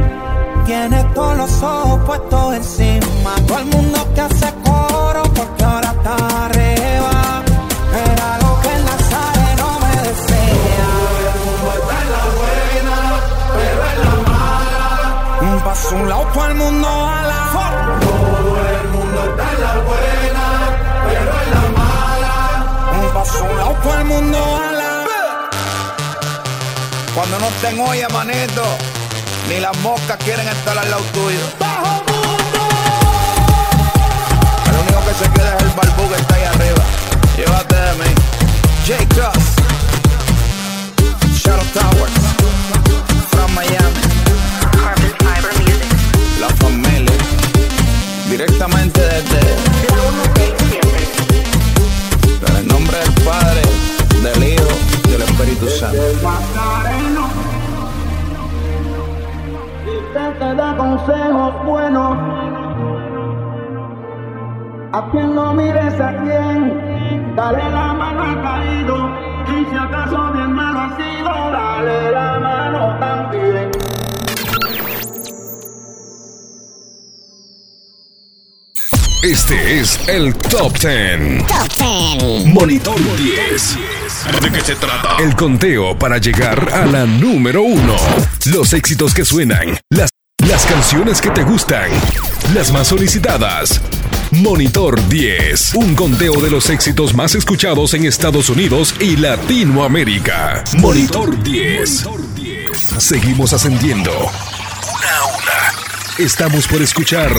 Tienes 0.65 1.13
todos 1.13 1.37
los 1.37 1.61
ojos 1.61 1.99
puestos 2.07 2.55
encima. 2.55 3.35
Todo 3.45 3.59
el 3.59 3.65
mundo 3.65 3.99
te 4.15 4.21
hace 4.21 4.47
coro 4.63 5.21
porque 5.35 5.63
ahora 5.63 5.91
está 5.91 6.15
Todo 16.11 16.45
el 16.45 16.55
mundo 16.55 16.87
ala. 16.89 17.49
Todo 17.53 18.59
el 18.69 18.87
mundo 18.89 19.19
está 19.29 19.45
en 19.53 19.61
la 19.61 19.73
buena, 19.87 20.45
pero 21.07 21.31
en 21.41 21.49
la 21.55 21.63
mala. 21.79 23.13
Pa' 23.13 23.25
su 23.25 23.45
lado 23.55 23.75
todo 23.81 23.97
el 23.97 24.05
mundo 24.05 24.37
ala. 24.37 25.05
Cuando 27.15 27.39
no 27.39 27.47
estén 27.47 27.79
olla, 27.79 28.09
manito, 28.09 28.63
ni 29.47 29.61
las 29.61 29.77
moscas 29.77 30.17
quieren 30.17 30.49
estar 30.49 30.77
al 30.77 30.91
lado 30.91 31.01
tuyo. 31.13 31.39
¡Bajo 31.57 32.03
mundo! 32.11 32.59
El 34.67 34.75
único 34.81 34.99
que 35.05 35.13
se 35.13 35.31
queda 35.31 35.55
es 35.55 35.63
el 35.63 35.69
barbú 35.69 36.09
que 36.09 36.15
está 36.15 36.35
ahí 36.35 36.43
arriba. 36.43 36.83
Llévate 37.37 37.75
de 37.75 37.93
mí. 37.99 38.09
J. 38.85 39.07
Cross. 39.15 39.45
Shadow 41.41 41.65
Towers. 41.73 42.13
From 43.31 43.53
Miami. 43.55 44.10
La 46.51 46.57
familia. 46.57 47.17
Directamente 48.29 48.99
desde. 48.99 49.39
En 52.47 52.55
el 52.57 52.67
nombre 52.67 52.97
del 52.97 53.13
Padre, 53.23 53.61
del 54.21 54.43
Hijo 54.53 54.67
y 55.05 55.11
del 55.11 55.21
Espíritu 55.21 55.67
Santo. 55.69 56.01
Usted 59.85 60.39
te 60.39 60.55
da 60.55 60.75
consejos 60.75 61.65
buenos. 61.65 62.17
A 64.93 65.09
quien 65.11 65.33
no 65.33 65.53
mires 65.53 65.93
a 66.01 66.17
quien, 66.21 67.33
dale 67.35 67.63
la 67.71 67.93
mano 67.93 68.23
al 68.23 68.41
caído. 68.41 69.09
Y 69.47 69.65
si 69.69 69.75
acaso 69.77 70.33
bien 70.33 70.51
malo 70.51 70.79
ha 70.81 70.97
sido, 70.97 71.29
dale 71.51 72.11
la 72.11 72.39
mano 72.39 72.99
también. 72.99 73.80
Este 79.23 79.79
es 79.79 79.99
el 80.07 80.33
Top 80.33 80.75
10. 80.79 81.45
Top 81.45 82.17
10. 82.19 82.45
Monitor 82.47 82.95
10. 83.17 83.77
¿De 84.41 84.51
qué 84.51 84.61
se 84.61 84.73
trata? 84.73 85.17
El 85.19 85.35
conteo 85.35 85.95
para 85.95 86.17
llegar 86.17 86.73
a 86.73 86.87
la 86.87 87.05
número 87.05 87.61
uno. 87.61 87.95
Los 88.45 88.73
éxitos 88.73 89.13
que 89.13 89.23
suenan, 89.23 89.77
las, 89.91 90.09
las 90.47 90.65
canciones 90.65 91.21
que 91.21 91.29
te 91.29 91.43
gustan, 91.43 91.91
las 92.55 92.71
más 92.71 92.87
solicitadas. 92.87 93.79
Monitor 94.31 95.07
10, 95.07 95.75
un 95.75 95.93
conteo 95.93 96.41
de 96.41 96.49
los 96.49 96.71
éxitos 96.71 97.13
más 97.13 97.35
escuchados 97.35 97.93
en 97.93 98.05
Estados 98.05 98.49
Unidos 98.49 98.95
y 98.99 99.17
Latinoamérica. 99.17 100.63
Monitor 100.79 101.43
10. 101.43 102.07
Seguimos 102.97 103.53
ascendiendo. 103.53 104.11
Estamos 106.17 106.67
por 106.67 106.81
escuchar 106.81 107.31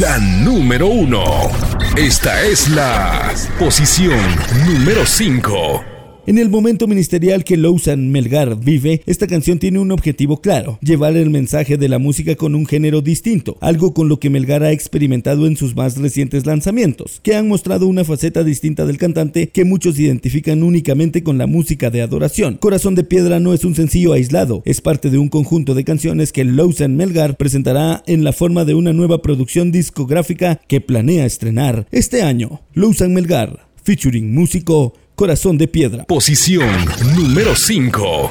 la 0.00 0.18
número 0.18 0.86
uno. 0.86 1.50
Esta 1.96 2.42
es 2.42 2.68
la 2.68 3.32
posición 3.58 4.18
número 4.64 5.04
5. 5.04 5.95
En 6.28 6.38
el 6.38 6.48
momento 6.48 6.88
ministerial 6.88 7.44
que 7.44 7.56
Lousan 7.56 8.10
Melgar 8.10 8.58
vive, 8.58 9.00
esta 9.06 9.28
canción 9.28 9.60
tiene 9.60 9.78
un 9.78 9.92
objetivo 9.92 10.40
claro, 10.40 10.76
llevar 10.82 11.16
el 11.16 11.30
mensaje 11.30 11.76
de 11.76 11.88
la 11.88 12.00
música 12.00 12.34
con 12.34 12.56
un 12.56 12.66
género 12.66 13.00
distinto, 13.00 13.56
algo 13.60 13.94
con 13.94 14.08
lo 14.08 14.18
que 14.18 14.28
Melgar 14.28 14.64
ha 14.64 14.72
experimentado 14.72 15.46
en 15.46 15.56
sus 15.56 15.76
más 15.76 15.96
recientes 15.96 16.44
lanzamientos, 16.44 17.20
que 17.22 17.36
han 17.36 17.46
mostrado 17.46 17.86
una 17.86 18.02
faceta 18.02 18.42
distinta 18.42 18.86
del 18.86 18.98
cantante 18.98 19.50
que 19.50 19.64
muchos 19.64 20.00
identifican 20.00 20.64
únicamente 20.64 21.22
con 21.22 21.38
la 21.38 21.46
música 21.46 21.90
de 21.90 22.02
adoración. 22.02 22.56
Corazón 22.56 22.96
de 22.96 23.04
Piedra 23.04 23.38
no 23.38 23.54
es 23.54 23.64
un 23.64 23.76
sencillo 23.76 24.12
aislado, 24.12 24.62
es 24.64 24.80
parte 24.80 25.10
de 25.10 25.18
un 25.18 25.28
conjunto 25.28 25.74
de 25.74 25.84
canciones 25.84 26.32
que 26.32 26.42
Lousan 26.42 26.96
Melgar 26.96 27.36
presentará 27.36 28.02
en 28.08 28.24
la 28.24 28.32
forma 28.32 28.64
de 28.64 28.74
una 28.74 28.92
nueva 28.92 29.22
producción 29.22 29.70
discográfica 29.70 30.60
que 30.66 30.80
planea 30.80 31.24
estrenar 31.24 31.86
este 31.92 32.22
año. 32.22 32.62
Lousan 32.74 33.14
Melgar, 33.14 33.68
featuring 33.84 34.34
músico 34.34 34.94
Corazón 35.16 35.56
de 35.56 35.66
Piedra. 35.66 36.04
Posición 36.04 36.68
número 37.14 37.56
5. 37.56 38.30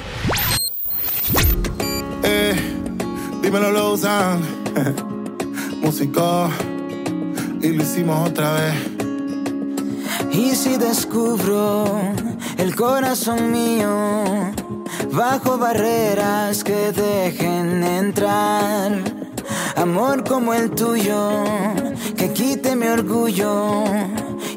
Eh, 2.23 2.53
dímelo, 3.41 3.71
Lausanne. 3.71 4.45
Músico. 5.81 6.47
Y 7.59 7.69
lo 7.69 7.81
hicimos 7.81 8.29
otra 8.29 8.53
vez. 8.53 8.75
Y 10.31 10.53
si 10.53 10.77
descubro 10.77 12.13
el 12.59 12.75
corazón 12.75 13.51
mío 13.51 14.53
bajo 15.11 15.57
barreras 15.57 16.63
que 16.63 16.91
dejen 16.91 17.83
entrar 17.83 19.24
amor 19.75 20.23
como 20.23 20.53
el 20.53 20.71
tuyo 20.71 21.43
que 22.17 22.31
quite 22.31 22.75
mi 22.75 22.87
orgullo 22.87 23.83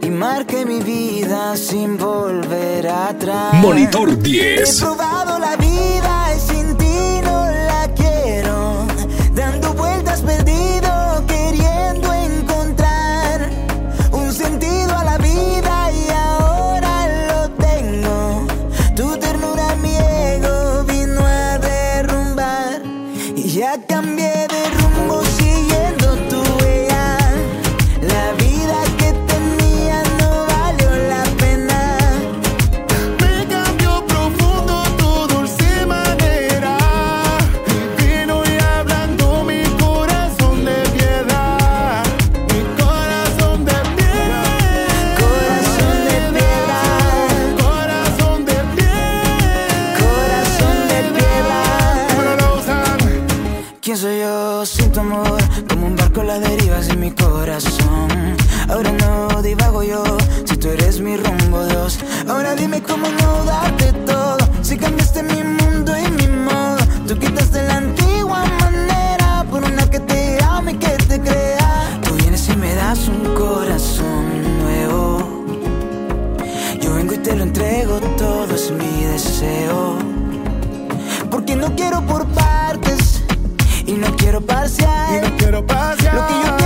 y 0.01 0.11
marque 0.11 0.65
mi 0.65 0.81
vida 0.81 1.57
sin 1.57 1.99
volver 1.99 2.89
atrás. 2.89 3.55
Monitor 3.55 4.17
10. 4.17 4.61
He 4.61 4.81
probado 4.83 5.39
la 5.39 5.57
vida 5.57 5.68
Dime 62.79 62.91
cómo 62.93 63.09
no 63.09 63.45
darte 63.45 63.93
todo. 64.07 64.39
Si 64.63 64.77
cambiaste 64.77 65.25
mi 65.25 65.43
mundo 65.43 65.93
y 65.99 66.11
mi 66.13 66.29
modo. 66.29 66.79
Tú 67.09 67.19
quitaste 67.19 67.67
la 67.67 67.79
antigua 67.79 68.45
manera 68.61 69.45
por 69.51 69.65
una 69.65 69.91
que 69.91 69.99
te 69.99 70.39
ame 70.45 70.73
y 70.73 70.75
que 70.77 70.91
te 71.09 71.21
crea. 71.21 72.01
Tú 72.05 72.15
vienes 72.15 72.49
y 72.49 72.57
me 72.57 72.73
das 72.75 73.09
un 73.09 73.35
corazón 73.35 74.63
nuevo. 74.63 75.45
Yo 76.81 76.95
vengo 76.95 77.15
y 77.15 77.19
te 77.19 77.35
lo 77.35 77.43
entrego, 77.43 77.99
todo 78.17 78.55
es 78.55 78.71
mi 78.71 79.05
deseo. 79.07 79.97
Porque 81.33 81.57
no 81.57 81.75
quiero 81.75 82.07
por 82.07 82.27
partes 82.29 83.25
y 83.87 83.93
no 83.93 84.15
quiero 84.17 84.41
parcial. 84.41 85.17
Y 85.17 85.29
no 85.29 85.37
quiero 85.37 85.67
pasear. 85.67 86.15
Lo 86.15 86.27
que 86.29 86.35
yo 86.47 86.58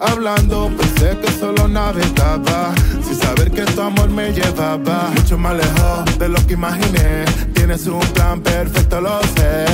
hablando. 0.00 0.70
Pensé 0.76 1.16
que 1.20 1.30
solo 1.38 1.68
navegaba, 1.68 2.74
sin 3.04 3.14
saber 3.14 3.50
que 3.50 3.62
tu 3.62 3.80
amor 3.80 4.08
me 4.08 4.32
llevaba. 4.32 5.10
Mucho 5.14 5.38
más 5.38 5.54
lejos 5.54 6.18
de 6.18 6.28
lo 6.28 6.46
que 6.46 6.54
imaginé. 6.54 7.24
Tienes 7.54 7.86
un 7.86 8.00
plan 8.14 8.40
perfecto, 8.40 9.00
lo 9.00 9.20
sé. 9.36 9.64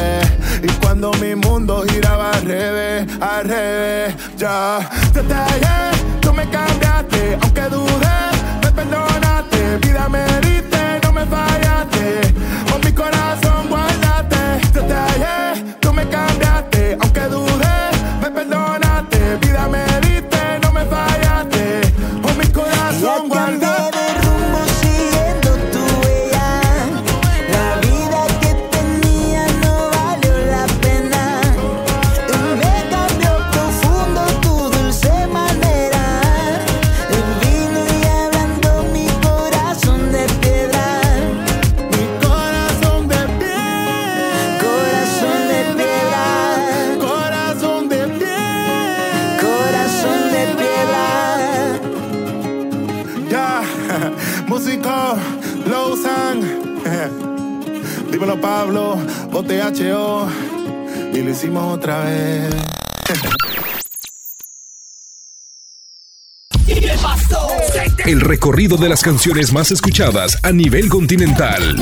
Y 0.63 0.69
cuando 0.81 1.11
mi 1.23 1.35
mundo 1.35 1.85
giraba 1.89 2.33
al 2.33 2.45
revés, 2.45 3.07
al 3.21 3.45
revés, 3.49 4.15
ya. 4.37 4.79
Te 5.15 5.23
tallé, 5.23 5.79
tú 6.21 6.33
me 6.35 6.45
cambiaste, 6.51 7.39
aunque 7.43 7.63
dudé, 7.75 8.19
me 8.63 8.71
perdonaste. 8.73 9.79
Vida 9.81 10.09
me 10.09 10.25
diste, 10.47 11.01
no 11.03 11.13
me 11.13 11.25
fallaste. 11.25 12.35
Con 12.71 12.81
mi 12.85 12.93
corazón 12.93 13.42
recorrido 68.63 68.77
de 68.77 68.89
las 68.89 69.03
canciones 69.03 69.53
más 69.53 69.73
escuchadas 69.73 70.39
a 70.45 70.53
nivel 70.53 70.89
continental. 70.89 71.77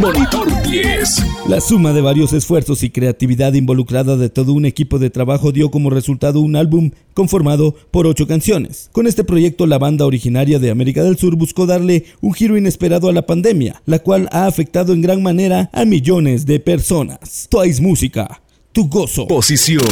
Monitor 0.00 0.62
10. 0.62 1.24
La 1.48 1.60
suma 1.60 1.92
de 1.92 2.00
varios 2.00 2.32
esfuerzos 2.32 2.82
y 2.82 2.90
creatividad 2.90 3.52
involucrada 3.52 4.16
de 4.16 4.28
todo 4.28 4.54
un 4.54 4.64
equipo 4.64 4.98
de 4.98 5.10
trabajo 5.10 5.52
dio 5.52 5.70
como 5.70 5.90
resultado 5.90 6.40
un 6.40 6.56
álbum 6.56 6.90
conformado 7.14 7.76
por 7.92 8.06
ocho 8.06 8.26
canciones. 8.26 8.90
Con 8.92 9.06
este 9.06 9.22
proyecto 9.22 9.66
la 9.66 9.78
banda 9.78 10.04
originaria 10.04 10.58
de 10.58 10.70
América 10.70 11.04
del 11.04 11.16
Sur 11.16 11.36
buscó 11.36 11.66
darle 11.66 12.06
un 12.20 12.34
giro 12.34 12.56
inesperado 12.56 13.08
a 13.08 13.12
la 13.12 13.26
pandemia, 13.26 13.80
la 13.86 14.00
cual 14.00 14.28
ha 14.32 14.46
afectado 14.46 14.92
en 14.92 15.02
gran 15.02 15.22
manera 15.22 15.70
a 15.72 15.84
millones 15.84 16.44
de 16.44 16.58
personas. 16.58 17.46
Twice 17.50 17.80
Música, 17.80 18.42
tu 18.72 18.88
gozo. 18.88 19.28
Posición 19.28 19.86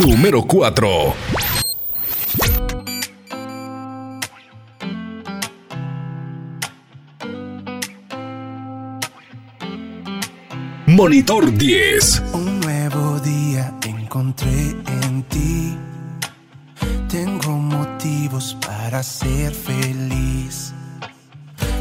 número 0.00 0.42
4. 0.42 1.65
Monitor 10.96 11.52
10. 11.52 12.22
Un 12.32 12.58
nuevo 12.60 13.20
día 13.20 13.70
encontré 13.84 14.74
en 15.02 15.22
ti. 15.24 15.76
Tengo 17.10 17.50
motivos 17.58 18.56
para 18.66 19.02
ser 19.02 19.52
feliz. 19.52 20.72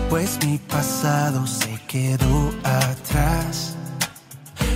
Pues 0.09 0.37
mi 0.45 0.57
pasado 0.57 1.47
se 1.47 1.79
quedó 1.87 2.53
atrás. 2.61 3.77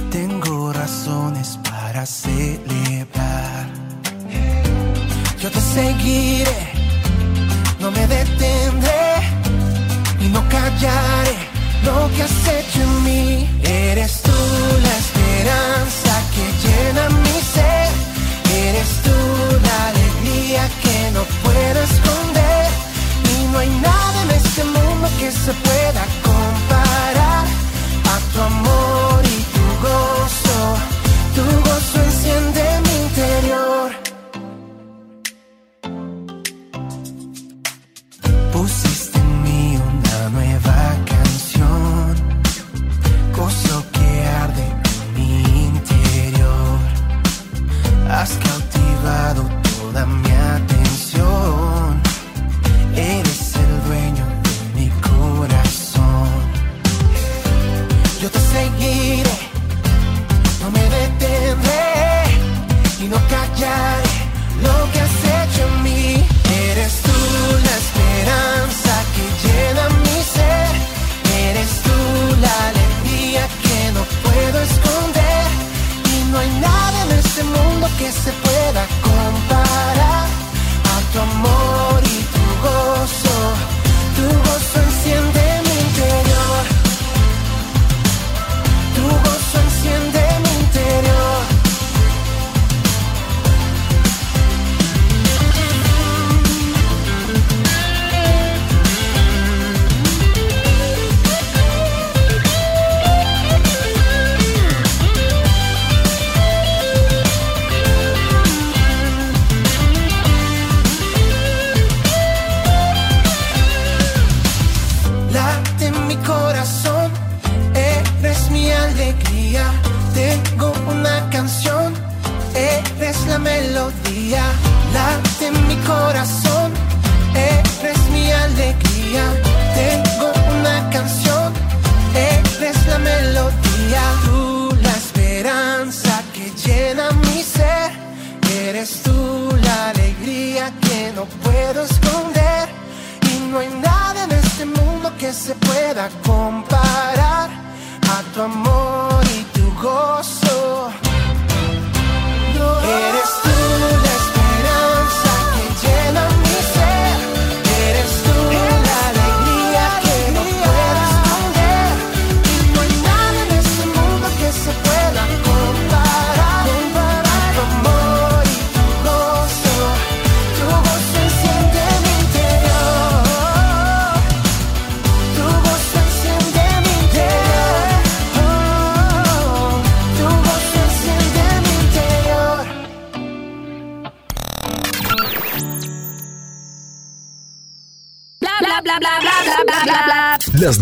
Tengo 0.09 0.71
razones 0.71 1.59
para 1.69 2.05
celebrar. 2.05 3.67
Yo 5.41 5.51
te 5.51 5.59
seguiré, 5.59 6.71
no 7.81 7.91
me 7.91 8.07
detendré 8.07 8.98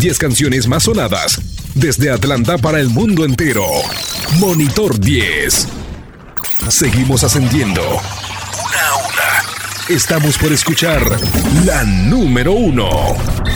10 0.08 0.18
canciones 0.18 0.66
más 0.66 0.84
sonadas 0.84 1.38
desde 1.74 2.10
Atlanta 2.10 2.56
para 2.56 2.80
el 2.80 2.88
mundo 2.88 3.26
entero. 3.26 3.66
Monitor 4.38 4.98
10. 4.98 5.68
Seguimos 6.70 7.24
ascendiendo. 7.24 7.82
Una 7.82 8.86
a 8.88 8.96
una. 8.96 9.94
Estamos 9.94 10.38
por 10.38 10.50
escuchar 10.50 11.02
la 11.66 11.84
número 11.84 12.52
uno. 12.52 12.88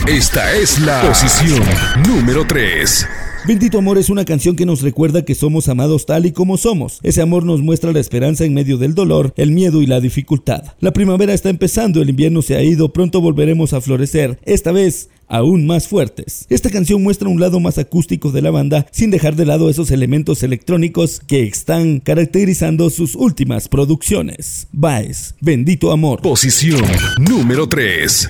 Esta 0.05 0.53
es 0.53 0.77
la 0.77 1.01
posición 1.01 1.63
número 2.07 2.45
3. 2.45 3.07
Bendito 3.45 3.77
Amor 3.77 3.97
es 3.97 4.09
una 4.09 4.23
canción 4.23 4.55
que 4.55 4.65
nos 4.65 4.81
recuerda 4.81 5.25
que 5.25 5.35
somos 5.35 5.67
amados 5.67 6.05
tal 6.05 6.25
y 6.25 6.31
como 6.31 6.55
somos. 6.55 7.01
Ese 7.03 7.21
amor 7.21 7.43
nos 7.43 7.61
muestra 7.61 7.91
la 7.91 7.99
esperanza 7.99 8.45
en 8.45 8.53
medio 8.53 8.77
del 8.77 8.95
dolor, 8.95 9.33
el 9.35 9.51
miedo 9.51 9.81
y 9.81 9.85
la 9.85 9.99
dificultad. 9.99 10.63
La 10.79 10.93
primavera 10.93 11.33
está 11.33 11.49
empezando, 11.49 12.01
el 12.01 12.09
invierno 12.09 12.41
se 12.41 12.55
ha 12.55 12.63
ido, 12.63 12.93
pronto 12.93 13.19
volveremos 13.19 13.73
a 13.73 13.81
florecer, 13.81 14.39
esta 14.45 14.71
vez 14.71 15.09
aún 15.27 15.67
más 15.67 15.89
fuertes. 15.89 16.45
Esta 16.49 16.69
canción 16.69 17.03
muestra 17.03 17.27
un 17.27 17.41
lado 17.41 17.59
más 17.59 17.77
acústico 17.77 18.31
de 18.31 18.41
la 18.41 18.51
banda 18.51 18.85
sin 18.91 19.11
dejar 19.11 19.35
de 19.35 19.45
lado 19.45 19.69
esos 19.69 19.91
elementos 19.91 20.41
electrónicos 20.41 21.19
que 21.19 21.43
están 21.43 21.99
caracterizando 21.99 22.89
sus 22.89 23.13
últimas 23.13 23.67
producciones. 23.67 24.67
Baez, 24.71 25.35
Bendito 25.41 25.91
Amor. 25.91 26.21
Posición 26.21 26.81
número 27.19 27.67
3. 27.67 28.29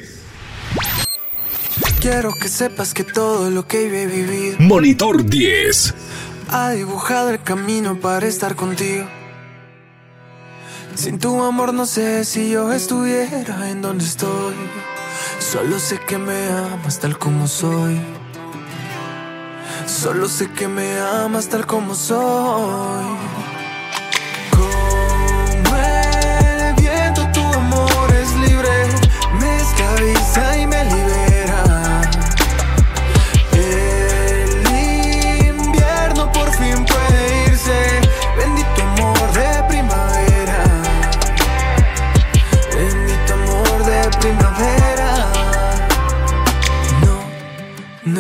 Quiero 2.04 2.34
que 2.34 2.50
sepas 2.50 2.94
que 2.94 3.06
todo 3.06 3.50
lo 3.50 3.66
que 3.66 3.86
he 3.86 4.06
vivido 4.08 4.58
Monitor 4.60 5.24
10. 5.24 5.94
ha 6.50 6.72
dibujado 6.72 7.30
el 7.30 7.42
camino 7.42 7.98
para 7.98 8.28
estar 8.28 8.58
contigo. 8.58 9.06
Sin 10.96 11.18
tu 11.18 11.42
amor 11.42 11.74
no 11.74 11.86
sé 11.86 12.26
si 12.26 12.50
yo 12.50 12.74
estuviera 12.74 13.70
en 13.70 13.82
donde 13.82 14.04
estoy. 14.04 14.54
Solo 15.40 15.80
sé 15.80 15.98
que 16.06 16.18
me 16.18 16.50
amas 16.50 17.00
tal 17.00 17.18
como 17.18 17.48
soy. 17.48 18.02
Solo 19.86 20.28
sé 20.28 20.52
que 20.52 20.68
me 20.68 21.00
amas 21.00 21.48
tal 21.48 21.66
como 21.66 21.96
soy. 21.96 23.06
Como 24.52 25.78
el 25.78 26.76
viento, 26.76 27.26
tu 27.32 27.40
amor 27.40 28.12
es 28.22 28.36
libre, 28.50 28.88
me 29.40 29.56
esclaviza 29.56 30.58
y 30.58 30.68
me 30.68 30.83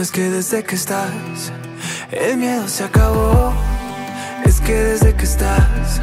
es 0.04 0.12
que 0.12 0.30
desde 0.30 0.66
que 0.66 0.76
estás, 0.76 1.54
el 2.12 2.36
miedo 2.36 2.68
se 2.68 2.84
acabó. 2.84 3.54
Es 4.44 4.60
que 4.60 4.74
desde 4.74 5.16
que 5.16 5.24
estás, 5.24 6.02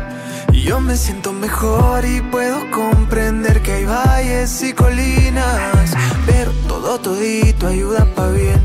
yo 0.64 0.80
me 0.80 0.96
siento 0.96 1.34
mejor 1.34 2.06
y 2.06 2.22
puedo 2.22 2.58
comprender 2.70 3.60
que 3.60 3.72
hay 3.72 3.84
valles 3.84 4.62
y 4.62 4.72
colinas. 4.72 5.90
Pero 6.24 6.50
todo 6.66 6.98
todito 6.98 7.66
ayuda 7.66 8.06
pa' 8.14 8.30
bien. 8.30 8.62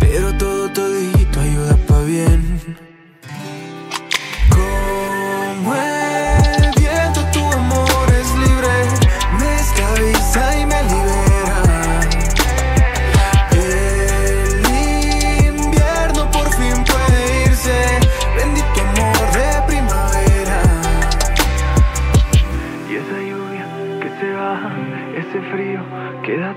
Pero 0.00 0.36
todo 0.36 0.68
todito 0.72 1.40
ayuda 1.40 1.76
pa' 1.86 2.00
bien. 2.00 2.76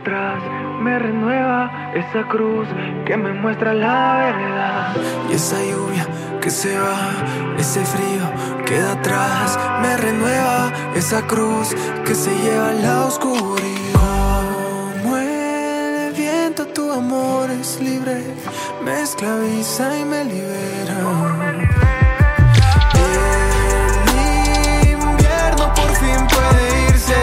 Me 0.05 0.99
renueva 0.99 1.91
esa 1.95 2.27
cruz 2.27 2.67
que 3.05 3.17
me 3.17 3.33
muestra 3.33 3.73
la 3.73 4.17
verdad. 4.17 4.95
Y 5.31 5.33
esa 5.33 5.57
lluvia 5.63 6.05
que 6.41 6.51
se 6.51 6.77
va, 6.77 7.09
ese 7.57 7.83
frío 7.83 8.21
queda 8.65 8.91
atrás, 8.93 9.57
me 9.81 9.97
renueva 9.97 10.71
esa 10.95 11.25
cruz 11.25 11.75
que 12.05 12.13
se 12.13 12.29
lleva 12.43 12.71
la 12.73 13.05
oscuridad. 13.05 14.43
Como 15.01 15.17
el 15.17 16.13
viento, 16.13 16.67
tu 16.67 16.91
amor 16.91 17.49
es 17.49 17.81
libre, 17.81 18.23
me 18.83 19.01
esclaviza 19.01 19.97
y 19.97 20.05
me 20.05 20.23
libera. 20.23 20.97
El 22.93 24.91
invierno 24.91 25.73
por 25.73 25.91
fin 25.95 26.27
puede 26.27 26.89
irse, 26.89 27.15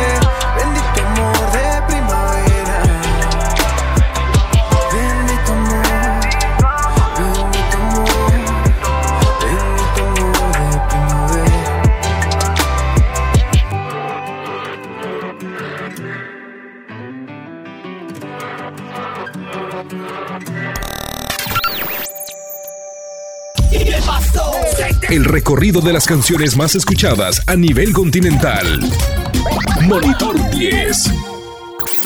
El 25.12 25.26
recorrido 25.26 25.82
de 25.82 25.92
las 25.92 26.06
canciones 26.06 26.56
más 26.56 26.74
escuchadas 26.74 27.42
a 27.46 27.54
nivel 27.54 27.92
continental. 27.92 28.80
Monitor 29.82 30.34
10. 30.52 31.12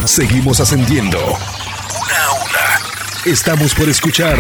Seguimos 0.07 0.59
ascendiendo. 0.59 1.21
Una 1.21 2.25
a 2.25 2.33
una. 2.33 3.31
Estamos 3.31 3.77
por 3.77 3.89
escuchar 3.89 4.37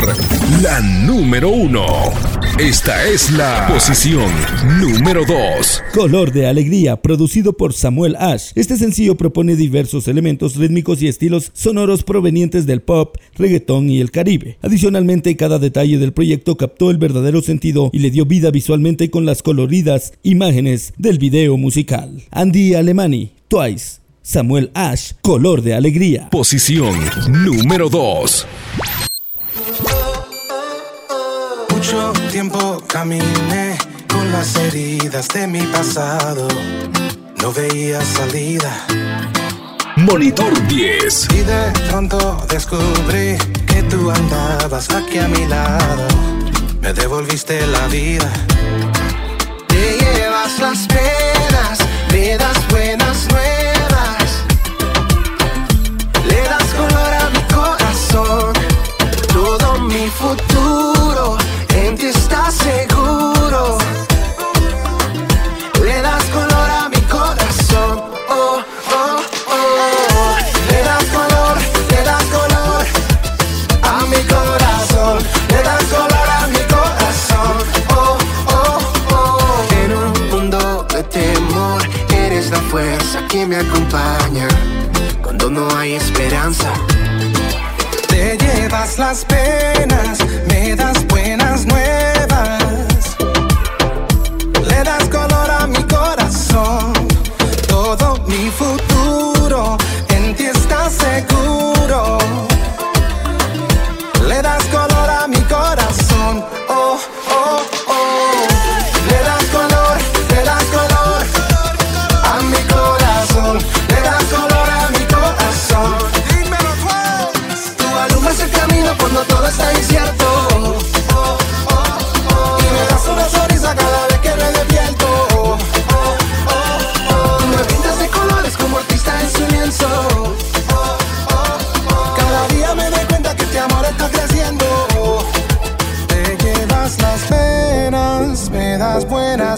la 0.60 0.80
número 0.80 1.50
uno. 1.50 2.35
Esta 2.58 3.06
es 3.06 3.30
la 3.32 3.68
posición 3.68 4.32
número 4.80 5.26
2. 5.26 5.82
Color 5.92 6.32
de 6.32 6.46
Alegría, 6.46 6.96
producido 6.96 7.52
por 7.52 7.74
Samuel 7.74 8.16
Ash. 8.16 8.52
Este 8.54 8.78
sencillo 8.78 9.18
propone 9.18 9.56
diversos 9.56 10.08
elementos 10.08 10.56
rítmicos 10.56 11.02
y 11.02 11.08
estilos 11.08 11.50
sonoros 11.52 12.02
provenientes 12.02 12.64
del 12.64 12.80
pop, 12.80 13.18
reggaetón 13.36 13.90
y 13.90 14.00
el 14.00 14.10
caribe. 14.10 14.56
Adicionalmente, 14.62 15.36
cada 15.36 15.58
detalle 15.58 15.98
del 15.98 16.14
proyecto 16.14 16.56
captó 16.56 16.90
el 16.90 16.96
verdadero 16.96 17.42
sentido 17.42 17.90
y 17.92 17.98
le 17.98 18.10
dio 18.10 18.24
vida 18.24 18.50
visualmente 18.50 19.10
con 19.10 19.26
las 19.26 19.42
coloridas 19.42 20.14
imágenes 20.22 20.94
del 20.96 21.18
video 21.18 21.58
musical. 21.58 22.22
Andy 22.30 22.72
Alemani, 22.72 23.34
Twice, 23.48 23.98
Samuel 24.22 24.70
Ash, 24.72 25.12
Color 25.20 25.60
de 25.60 25.74
Alegría. 25.74 26.30
Posición 26.30 26.96
número 27.28 27.90
2. 27.90 28.46
Mucho 31.96 32.12
tiempo 32.30 32.82
caminé 32.86 33.78
con 34.12 34.30
las 34.30 34.54
heridas 34.56 35.28
de 35.28 35.46
mi 35.46 35.62
pasado. 35.62 36.46
No 37.40 37.52
veía 37.54 38.02
salida. 38.04 38.70
Monitor 39.96 40.52
10. 40.68 41.28
Y 41.32 41.38
de 41.38 41.72
pronto 41.88 42.44
descubrí 42.50 43.38
que 43.66 43.82
tú 43.84 44.10
andabas 44.10 44.90
aquí 44.90 45.18
a 45.18 45.28
mi 45.28 45.46
lado. 45.46 46.06
Me 46.82 46.92
devolviste 46.92 47.66
la 47.66 47.86
vida. 47.86 48.30
Te 49.68 49.96
llevas 49.98 50.58
las 50.58 50.86
penas, 50.88 51.78
me 52.12 52.36
das 52.36 52.68
buenas 52.68 53.26
nuevas. 53.30 53.55
Llevas 89.16 89.45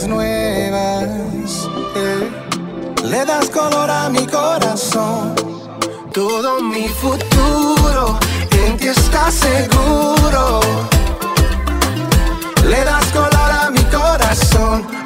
nuevas. 0.06 1.68
eh. 1.96 2.30
Le 3.04 3.24
das 3.24 3.48
color 3.50 3.90
a 3.90 4.08
mi 4.08 4.26
corazón. 4.26 5.34
Todo 6.12 6.60
mi 6.60 6.88
futuro 6.88 8.18
en 8.52 8.76
ti 8.76 8.88
está 8.88 9.30
seguro. 9.30 10.60
Le 12.64 12.84
das 12.84 13.06
color 13.06 13.50
a 13.62 13.70
mi 13.70 13.82
corazón. 13.84 14.97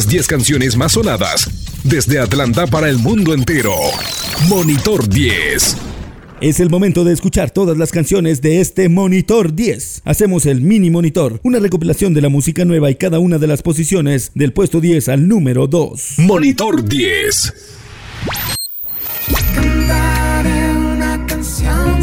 Las 0.00 0.08
10 0.08 0.28
canciones 0.28 0.76
más 0.78 0.92
sonadas 0.92 1.46
desde 1.84 2.18
Atlanta 2.18 2.66
para 2.66 2.88
el 2.88 2.96
mundo 2.96 3.34
entero. 3.34 3.74
Monitor 4.48 5.06
10. 5.06 5.76
Es 6.40 6.58
el 6.58 6.70
momento 6.70 7.04
de 7.04 7.12
escuchar 7.12 7.50
todas 7.50 7.76
las 7.76 7.92
canciones 7.92 8.40
de 8.40 8.62
este 8.62 8.88
Monitor 8.88 9.54
10. 9.54 10.00
Hacemos 10.06 10.46
el 10.46 10.62
mini 10.62 10.88
monitor, 10.88 11.38
una 11.42 11.58
recopilación 11.58 12.14
de 12.14 12.22
la 12.22 12.30
música 12.30 12.64
nueva 12.64 12.90
y 12.90 12.94
cada 12.94 13.18
una 13.18 13.36
de 13.36 13.46
las 13.46 13.60
posiciones 13.60 14.32
del 14.34 14.54
puesto 14.54 14.80
10 14.80 15.10
al 15.10 15.28
número 15.28 15.66
2. 15.66 16.14
Monitor 16.20 16.82
10. 16.82 17.54
Cantaré 19.54 20.78
una 20.78 21.26
canción 21.26 22.02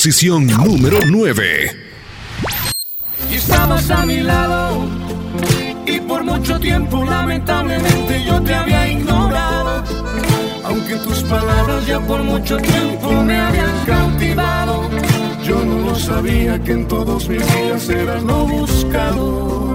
Posición 0.00 0.46
número 0.46 0.98
9. 1.06 1.76
Y 3.30 3.34
estabas 3.34 3.90
a 3.90 4.06
mi 4.06 4.22
lado. 4.22 4.88
Y 5.84 6.00
por 6.00 6.24
mucho 6.24 6.58
tiempo, 6.58 7.04
lamentablemente, 7.04 8.24
yo 8.24 8.40
te 8.40 8.54
había 8.54 8.88
ignorado. 8.88 9.84
Aunque 10.64 10.96
tus 10.96 11.22
palabras 11.24 11.86
ya 11.86 12.00
por 12.00 12.22
mucho 12.22 12.56
tiempo 12.56 13.12
me 13.22 13.38
habían 13.38 13.84
cautivado. 13.84 14.88
Yo 15.44 15.62
no 15.62 15.90
lo 15.90 15.94
sabía 15.94 16.58
que 16.62 16.72
en 16.72 16.88
todos 16.88 17.28
mis 17.28 17.46
días 17.54 17.86
eras 17.90 18.22
lo 18.22 18.46
buscado. 18.46 19.74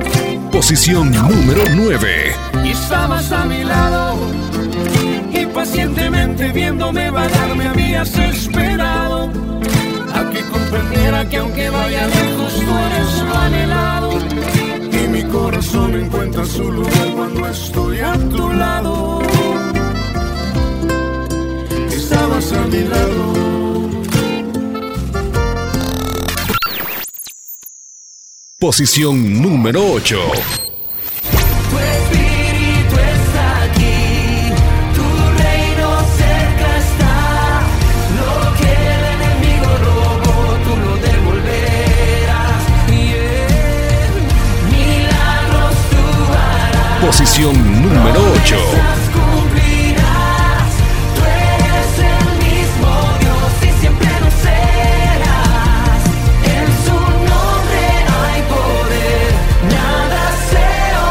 Posición 0.51 1.11
número 1.11 1.61
9. 1.75 2.35
Y 2.63 2.69
estabas 2.69 3.31
a 3.31 3.45
mi 3.45 3.63
lado. 3.63 4.17
Y 5.31 5.45
pacientemente 5.45 6.51
viéndome 6.51 7.11
vagar 7.11 7.55
me 7.55 7.67
habías 7.67 8.17
esperado. 8.17 9.29
A 10.15 10.29
que 10.31 10.41
comprendiera 10.43 11.27
que 11.29 11.37
aunque 11.37 11.69
vaya 11.69 12.07
lejos 12.07 12.53
tú 12.65 12.71
eres 12.87 13.21
lo 13.27 13.35
anhelado. 13.35 14.11
Y 14.91 15.07
mi 15.09 15.23
corazón 15.23 15.93
encuentra 15.95 16.45
su 16.45 16.71
lugar 16.71 17.07
cuando 17.15 17.47
estoy 17.47 17.99
a 17.99 18.13
tu 18.29 18.53
lado. 18.53 19.21
Estabas 21.89 22.51
a 22.53 22.61
mi 22.67 22.81
lado. 22.93 23.45
Posición 28.57 29.41
número 29.41 29.91
8. 29.91 30.64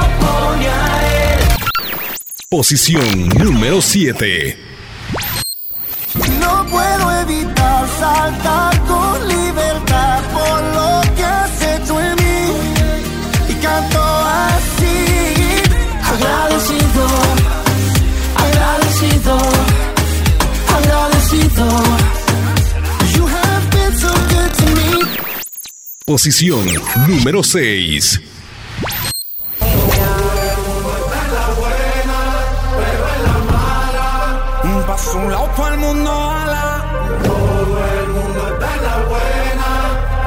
Opone 0.02 0.66
a 0.66 1.38
él. 1.38 1.40
Posición 2.48 3.28
número 3.38 3.80
7. 3.80 4.58
No 6.40 6.66
puedo 6.66 7.20
evitar 7.22 7.88
saltar 7.98 8.73
Posición 26.06 26.66
número 27.08 27.42
6. 27.42 28.20
Un 34.64 34.82
paso 34.86 35.12
a 35.12 35.14
un 35.14 35.30
lado, 35.32 35.50
todo 35.56 35.68
el 35.68 35.78
mundo 35.78 36.10
ala. 36.30 36.84
Todo 37.24 37.84
el 38.02 38.08
mundo 38.10 38.48
está 38.52 38.76
en 38.76 38.82
la 38.82 38.96
buena, 39.08 39.70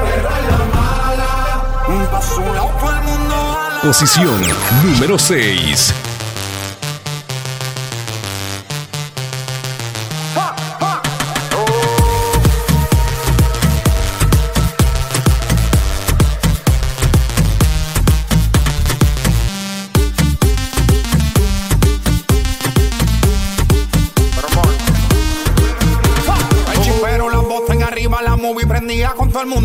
pero 0.02 0.28
en 0.36 0.44
la 0.50 0.58
mala. 0.74 1.86
Un 1.86 2.06
paso 2.08 2.34
a 2.34 2.38
un 2.38 2.54
lado, 2.56 2.70
todo 2.80 2.90
el 2.90 3.02
mundo 3.04 3.34
ala. 3.36 3.80
Posición 3.82 4.42
número 4.82 5.16
6. 5.16 5.94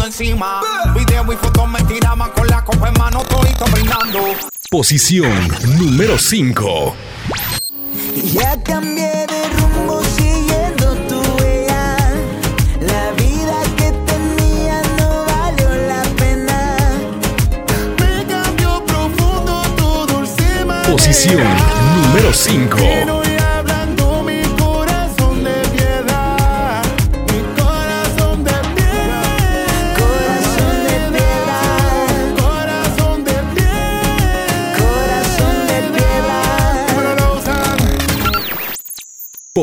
Mundo 0.03 0.05
encima. 0.05 0.61
Video 0.93 1.33
y 1.33 1.35
fotos 1.37 1.67
me 1.69 1.81
tiraban 1.83 2.29
con 2.31 2.47
la 2.47 2.63
copa 2.63 2.89
en 2.89 2.93
mano, 2.95 3.23
todito 3.23 3.65
brindando. 3.71 4.19
Posición 4.69 5.31
número 5.77 6.17
5. 6.17 6.95
Ya 8.33 8.61
cambié 8.63 9.25
de 9.27 9.49
rumbo 9.57 10.01
siguiendo 10.15 10.95
tu 11.07 11.19
huella. 11.37 11.97
La 12.81 13.11
vida 13.11 13.61
que 13.77 13.91
tenía 14.05 14.81
no 14.97 15.25
valió 15.25 15.69
la 15.87 16.03
pena. 16.17 16.77
Me 17.99 18.25
cambió 18.25 18.83
profundo 18.85 19.61
tu 19.77 20.13
dulce 20.13 20.65
Posición 20.89 21.43
número 21.95 22.33
5. 22.33 23.02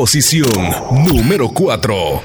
Posición 0.01 0.49
número 1.05 1.47
4. 1.49 2.23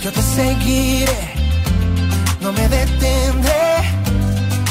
Yo 0.00 0.10
te 0.10 0.22
seguiré, 0.22 1.34
no 2.40 2.50
me 2.50 2.66
detendré 2.66 3.76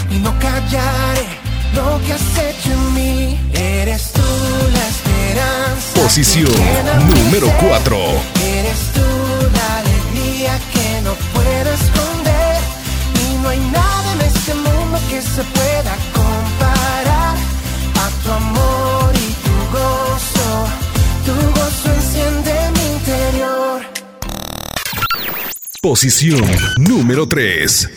y 0.10 0.18
no 0.18 0.34
callaré 0.40 1.28
lo 1.76 2.02
que 2.04 2.14
has 2.14 2.38
hecho 2.40 2.72
en 2.72 2.94
mí. 2.96 3.40
Eres 3.54 4.14
tú 4.14 4.22
la 4.74 4.88
esperanza. 4.88 6.02
Posición 6.02 6.50
número 7.08 7.46
ser. 7.46 7.68
4. 7.70 7.98
Eres 8.48 8.80
tú 8.96 9.08
la 9.54 9.78
alegría 9.78 10.60
que 10.74 11.02
no 11.04 11.14
puedo 11.36 11.72
esconder. 11.72 12.58
Y 13.30 13.44
no 13.44 13.50
hay 13.50 13.60
nada 13.60 14.14
en 14.14 14.22
este 14.22 14.56
mundo 14.56 15.00
que 15.08 15.22
se 15.22 15.44
pueda 15.44 16.15
Posición 25.86 26.42
número 26.80 27.28
3. 27.28 27.90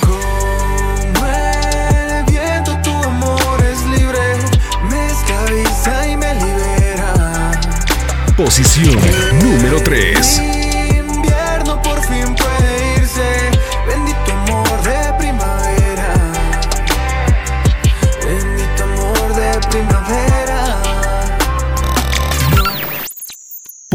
Como 0.00 1.26
el 1.26 2.24
viento, 2.24 2.78
tu 2.84 2.92
amor 2.92 3.64
es 3.64 3.82
libre, 3.98 4.20
me 4.88 5.06
esclaviza 5.08 6.08
y 6.08 6.16
me 6.16 6.34
libera. 6.34 7.60
Posición 8.36 8.96
número 9.42 9.82
3. 9.82 10.65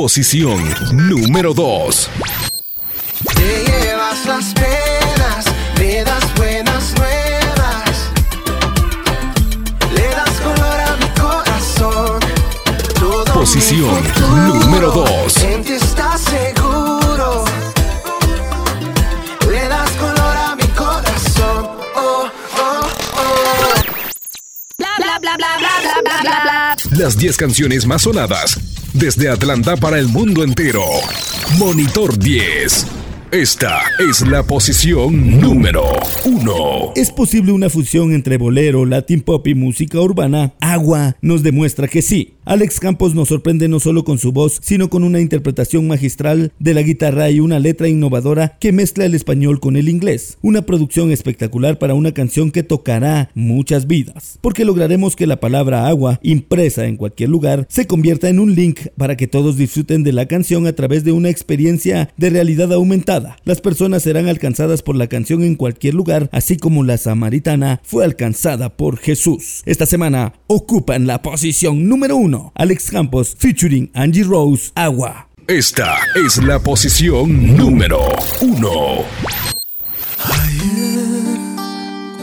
posición 0.02 0.60
número 0.93 1.54
2. 1.54 2.10
Te 3.36 3.64
llevas 3.68 4.26
las 4.26 4.45
penas, 4.56 5.45
me 5.78 6.04
das 6.04 6.24
buenas 6.38 6.95
nuevas. 6.97 8.10
Le 9.93 10.08
das 10.10 10.39
color 10.39 10.80
a 10.89 10.97
mi 10.97 11.08
corazón. 11.22 12.20
Todo 12.99 13.26
posición 13.26 14.02
mi 14.34 14.60
número 14.66 14.89
2. 14.89 15.38
En 15.43 15.64
ti 15.64 15.74
estás 15.74 16.22
seguro. 16.22 17.45
Le 19.52 19.68
das 19.68 19.91
color 19.91 20.36
a 20.47 20.56
mi 20.56 20.68
corazón. 20.70 21.70
Oh, 21.95 22.28
oh, 22.58 22.88
oh. 23.18 23.74
Bla, 24.80 24.89
bla, 24.97 25.20
bla, 25.20 25.38
bla, 25.38 25.58
bla, 25.60 25.72
bla, 26.02 26.22
bla, 26.24 26.41
bla. 26.41 26.76
Las 26.97 27.18
10 27.18 27.38
canciones 27.38 27.86
más 27.86 28.02
sonadas 28.02 28.58
desde 28.93 29.29
Atlanta 29.29 29.77
para 29.77 29.99
el 29.99 30.07
mundo 30.07 30.43
entero. 30.43 30.83
Monitor 31.57 32.17
10. 32.17 32.87
Esta 33.31 33.79
es 33.97 34.27
la 34.27 34.43
posición 34.43 35.39
número 35.39 35.85
1. 36.25 36.93
¿Es 36.97 37.11
posible 37.11 37.53
una 37.53 37.69
fusión 37.69 38.13
entre 38.13 38.37
bolero, 38.37 38.85
latin 38.85 39.21
pop 39.21 39.47
y 39.47 39.55
música 39.55 40.01
urbana? 40.01 40.53
Agua 40.59 41.15
nos 41.21 41.41
demuestra 41.41 41.87
que 41.87 42.01
sí. 42.01 42.33
Alex 42.43 42.79
Campos 42.79 43.13
nos 43.13 43.27
sorprende 43.27 43.67
no 43.67 43.79
solo 43.79 44.03
con 44.03 44.17
su 44.17 44.31
voz, 44.31 44.57
sino 44.63 44.89
con 44.89 45.03
una 45.03 45.21
interpretación 45.21 45.87
magistral 45.87 46.51
de 46.57 46.73
la 46.73 46.81
guitarra 46.81 47.29
y 47.29 47.39
una 47.39 47.59
letra 47.59 47.87
innovadora 47.87 48.57
que 48.59 48.71
mezcla 48.71 49.05
el 49.05 49.13
español 49.13 49.59
con 49.59 49.75
el 49.75 49.87
inglés. 49.87 50.39
Una 50.41 50.63
producción 50.63 51.11
espectacular 51.11 51.77
para 51.77 51.93
una 51.93 52.13
canción 52.13 52.49
que 52.49 52.63
tocará 52.63 53.29
muchas 53.35 53.85
vidas, 53.85 54.39
porque 54.41 54.65
lograremos 54.65 55.15
que 55.15 55.27
la 55.27 55.39
palabra 55.39 55.87
agua, 55.87 56.19
impresa 56.23 56.87
en 56.87 56.97
cualquier 56.97 57.29
lugar, 57.29 57.67
se 57.69 57.85
convierta 57.85 58.27
en 58.27 58.39
un 58.39 58.55
link 58.55 58.87
para 58.97 59.15
que 59.15 59.27
todos 59.27 59.55
disfruten 59.55 60.01
de 60.01 60.11
la 60.11 60.25
canción 60.25 60.65
a 60.65 60.73
través 60.73 61.03
de 61.03 61.11
una 61.11 61.29
experiencia 61.29 62.09
de 62.17 62.31
realidad 62.31 62.73
aumentada. 62.73 63.37
Las 63.45 63.61
personas 63.61 64.01
serán 64.01 64.27
alcanzadas 64.27 64.81
por 64.81 64.95
la 64.95 65.05
canción 65.05 65.43
en 65.43 65.53
cualquier 65.53 65.93
lugar, 65.93 66.27
así 66.31 66.57
como 66.57 66.83
la 66.83 66.97
samaritana 66.97 67.81
fue 67.83 68.03
alcanzada 68.03 68.75
por 68.75 68.97
Jesús. 68.97 69.61
Esta 69.67 69.85
semana 69.85 70.33
ocupan 70.47 71.05
la 71.05 71.21
posición 71.21 71.87
número 71.87 72.17
uno. 72.17 72.30
Alex 72.55 72.89
Campos 72.91 73.36
featuring 73.38 73.89
Angie 73.93 74.23
Rose, 74.23 74.71
Agua. 74.75 75.27
Esta 75.47 75.97
es 76.15 76.38
la 76.38 76.59
posición 76.59 77.57
número 77.57 77.99
1. 78.41 78.69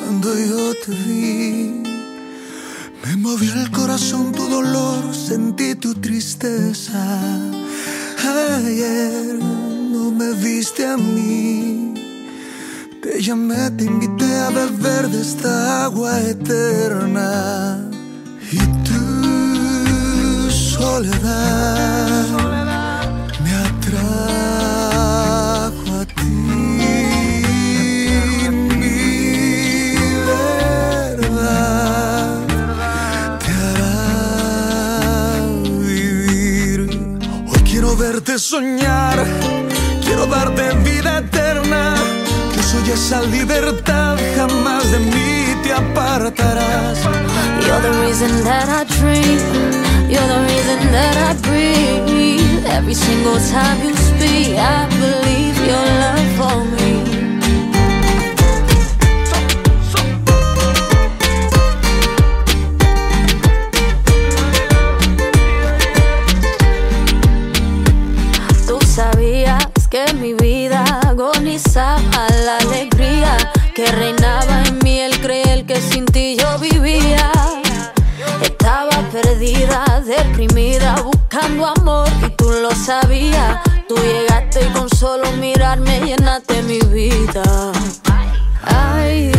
Cuando 0.01 0.35
yo 0.35 0.75
te 0.85 0.93
vi, 0.93 1.83
me 3.05 3.17
movió 3.17 3.53
el 3.55 3.71
corazón 3.71 4.33
tu 4.33 4.49
dolor, 4.49 5.15
sentí 5.15 5.75
tu 5.75 5.95
tristeza. 5.95 7.03
Ayer 8.65 9.35
no 9.93 10.11
me 10.11 10.33
viste 10.35 10.87
a 10.87 10.97
mí, 10.97 11.95
te 13.03 13.21
llamé, 13.23 13.71
te 13.73 13.85
invité 13.85 14.35
a 14.37 14.51
beber 14.51 15.09
de 15.09 15.21
esta 15.21 15.85
agua 15.85 16.21
eterna. 16.21 17.91
Y 18.51 18.59
soledad 20.79 22.27
me 23.45 23.53
atrajo 23.67 24.41
a 26.01 26.03
ti. 26.05 26.35
Mi 28.81 28.99
verdad 31.11 31.57
te 33.43 33.51
hará 33.65 33.97
vivir. 35.87 36.79
Hoy 37.49 37.61
quiero 37.69 37.91
verte 37.97 38.39
soñar, 38.39 39.17
quiero 40.05 40.27
darte 40.27 40.65
vida 40.89 41.19
eterna. 41.19 41.83
Yo 42.55 42.63
soy 42.63 42.91
esa 42.93 43.21
libertad, 43.23 44.17
jamás 44.37 44.91
de 44.93 44.99
mí 45.01 45.57
te 45.65 45.73
apartarás. 45.73 46.99
You're 47.67 47.81
the 47.83 47.93
reason 48.05 48.31
that 48.45 48.69
I 48.69 48.85
dream. 48.85 49.88
You're 50.11 50.27
the 50.27 50.41
reason 50.41 50.79
that 50.91 51.17
I 51.29 51.35
breathe. 51.43 52.65
Every 52.65 52.95
single 52.95 53.39
time 53.53 53.87
you 53.87 53.95
speak, 53.95 54.57
I 54.57 54.89
believe 54.89 55.57
your 55.67 55.85
love 56.03 56.29
for 56.39 56.65
me. 56.77 57.08
Buscando 81.39 81.67
amor 81.67 82.09
y 82.27 82.31
tú 82.31 82.51
lo 82.51 82.71
sabías. 82.71 83.61
Tú 83.89 83.97
llegaste 83.97 84.67
y 84.67 84.73
con 84.73 84.89
solo 84.89 85.31
mirarme 85.33 86.01
llenaste 86.01 86.63
mi 86.63 86.81
vida. 86.81 87.73
Ay 88.65 89.38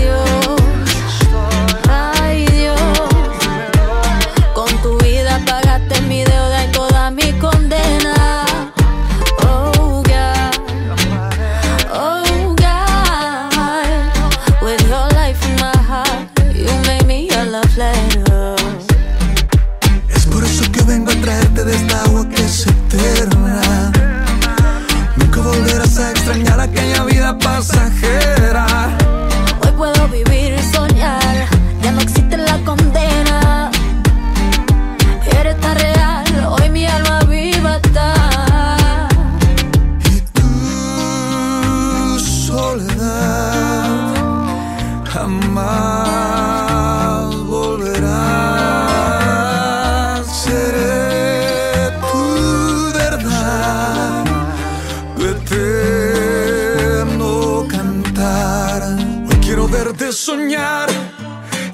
Verte 60.00 60.16
soñar, 60.16 60.88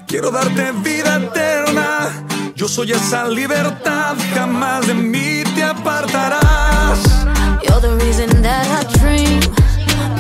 quiero 0.08 0.32
darte 0.32 0.72
vida 0.84 1.18
eterna. 1.18 2.10
Yo 2.56 2.68
soy 2.68 2.92
esa 2.92 3.28
libertad, 3.28 4.16
jamás 4.34 4.88
de 4.88 4.96
mí 4.96 5.44
te 5.54 5.64
apartarás. 5.64 6.98
You're 7.62 7.80
the 7.82 7.96
reason 8.04 8.42
that 8.42 8.66
I 8.66 8.84
dream. 8.98 9.42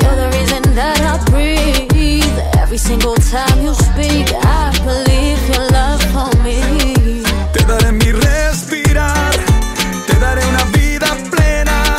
You're 0.01 0.15
the 0.15 0.29
reason 0.37 0.61
that 0.75 0.99
I 1.01 1.17
breathe. 1.31 2.37
Every 2.61 2.77
single 2.77 3.15
time 3.15 3.63
you 3.63 3.73
speak, 3.73 4.27
I 4.43 4.71
believe 4.85 5.39
your 5.49 5.65
love 5.71 6.03
for 6.13 6.29
me. 6.43 6.61
Te 7.53 7.63
daré 7.65 7.91
mi 7.91 8.11
respirar, 8.11 9.31
te 10.05 10.15
daré 10.19 10.45
una 10.45 10.63
vida 10.77 11.07
plena. 11.31 11.97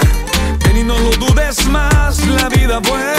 Ven 0.62 0.76
y 0.76 0.82
no 0.84 0.96
lo 0.98 1.10
dudes 1.16 1.66
más, 1.66 2.24
la 2.26 2.48
vida 2.48 2.78
buena 2.78 3.15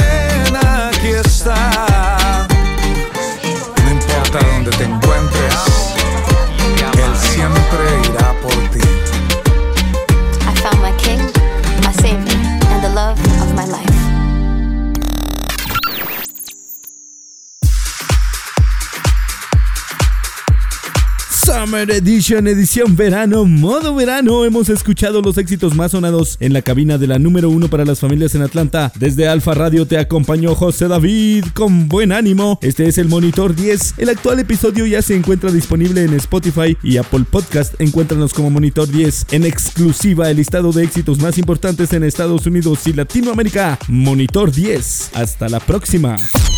Summer 21.77 21.91
Edition, 21.91 22.47
edición 22.47 22.95
verano, 22.95 23.45
modo 23.45 23.93
verano. 23.93 24.45
Hemos 24.45 24.67
escuchado 24.67 25.21
los 25.21 25.37
éxitos 25.37 25.75
más 25.75 25.91
sonados 25.91 26.37
en 26.39 26.51
la 26.51 26.63
cabina 26.63 26.97
de 26.97 27.05
la 27.05 27.19
número 27.19 27.51
uno 27.51 27.67
para 27.67 27.85
las 27.85 27.99
familias 27.99 28.33
en 28.33 28.41
Atlanta. 28.41 28.91
Desde 28.95 29.27
Alfa 29.27 29.53
Radio 29.53 29.85
te 29.85 29.99
acompañó 29.99 30.55
José 30.55 30.87
David 30.87 31.45
con 31.53 31.87
buen 31.87 32.13
ánimo. 32.13 32.57
Este 32.63 32.87
es 32.87 32.97
el 32.97 33.09
Monitor 33.09 33.53
10. 33.53 33.93
El 33.99 34.09
actual 34.09 34.39
episodio 34.39 34.87
ya 34.87 35.03
se 35.03 35.15
encuentra 35.15 35.51
disponible 35.51 36.03
en 36.03 36.15
Spotify 36.15 36.75
y 36.81 36.97
Apple 36.97 37.25
Podcast. 37.29 37.79
Encuéntranos 37.79 38.33
como 38.33 38.49
Monitor 38.49 38.87
10 38.87 39.27
en 39.29 39.45
exclusiva 39.45 40.31
el 40.31 40.37
listado 40.37 40.71
de 40.71 40.83
éxitos 40.83 41.19
más 41.19 41.37
importantes 41.37 41.93
en 41.93 42.03
Estados 42.03 42.47
Unidos 42.47 42.87
y 42.87 42.93
Latinoamérica. 42.93 43.77
Monitor 43.87 44.51
10. 44.51 45.11
Hasta 45.13 45.47
la 45.47 45.59
próxima. 45.59 46.15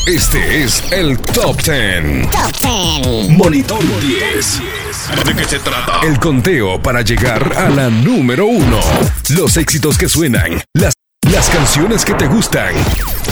Este 0.10 0.64
es 0.64 0.82
el 0.92 1.20
Top 1.20 1.62
10. 1.62 2.32
Top 2.62 3.06
10. 3.06 3.30
Monitor 3.38 3.80
10. 4.02 4.62
¿De 5.26 5.36
qué 5.36 5.43
se 5.43 5.60
trata? 5.60 5.99
El 6.03 6.20
conteo 6.20 6.82
para 6.82 7.01
llegar 7.01 7.57
a 7.57 7.70
la 7.70 7.89
número 7.89 8.45
uno. 8.45 8.80
Los 9.30 9.57
éxitos 9.57 9.97
que 9.97 10.07
suenan. 10.07 10.62
Las, 10.74 10.93
las 11.32 11.49
canciones 11.49 12.05
que 12.05 12.14
te 12.14 12.28
gustan. 12.28 12.74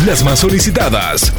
Las 0.06 0.24
más 0.24 0.40
solicitadas. 0.40 1.32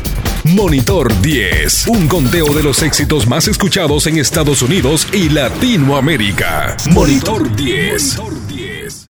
Monitor 0.45 1.20
10. 1.20 1.89
Un 1.89 2.09
conteo 2.09 2.55
de 2.55 2.62
los 2.62 2.82
éxitos 2.82 3.26
más 3.26 3.49
escuchados 3.49 4.07
en 4.07 4.18
Estados 4.18 4.62
Unidos 4.62 5.09
y 5.12 5.28
Latinoamérica. 5.28 6.76
Monitor 6.91 7.55
10. 7.55 8.18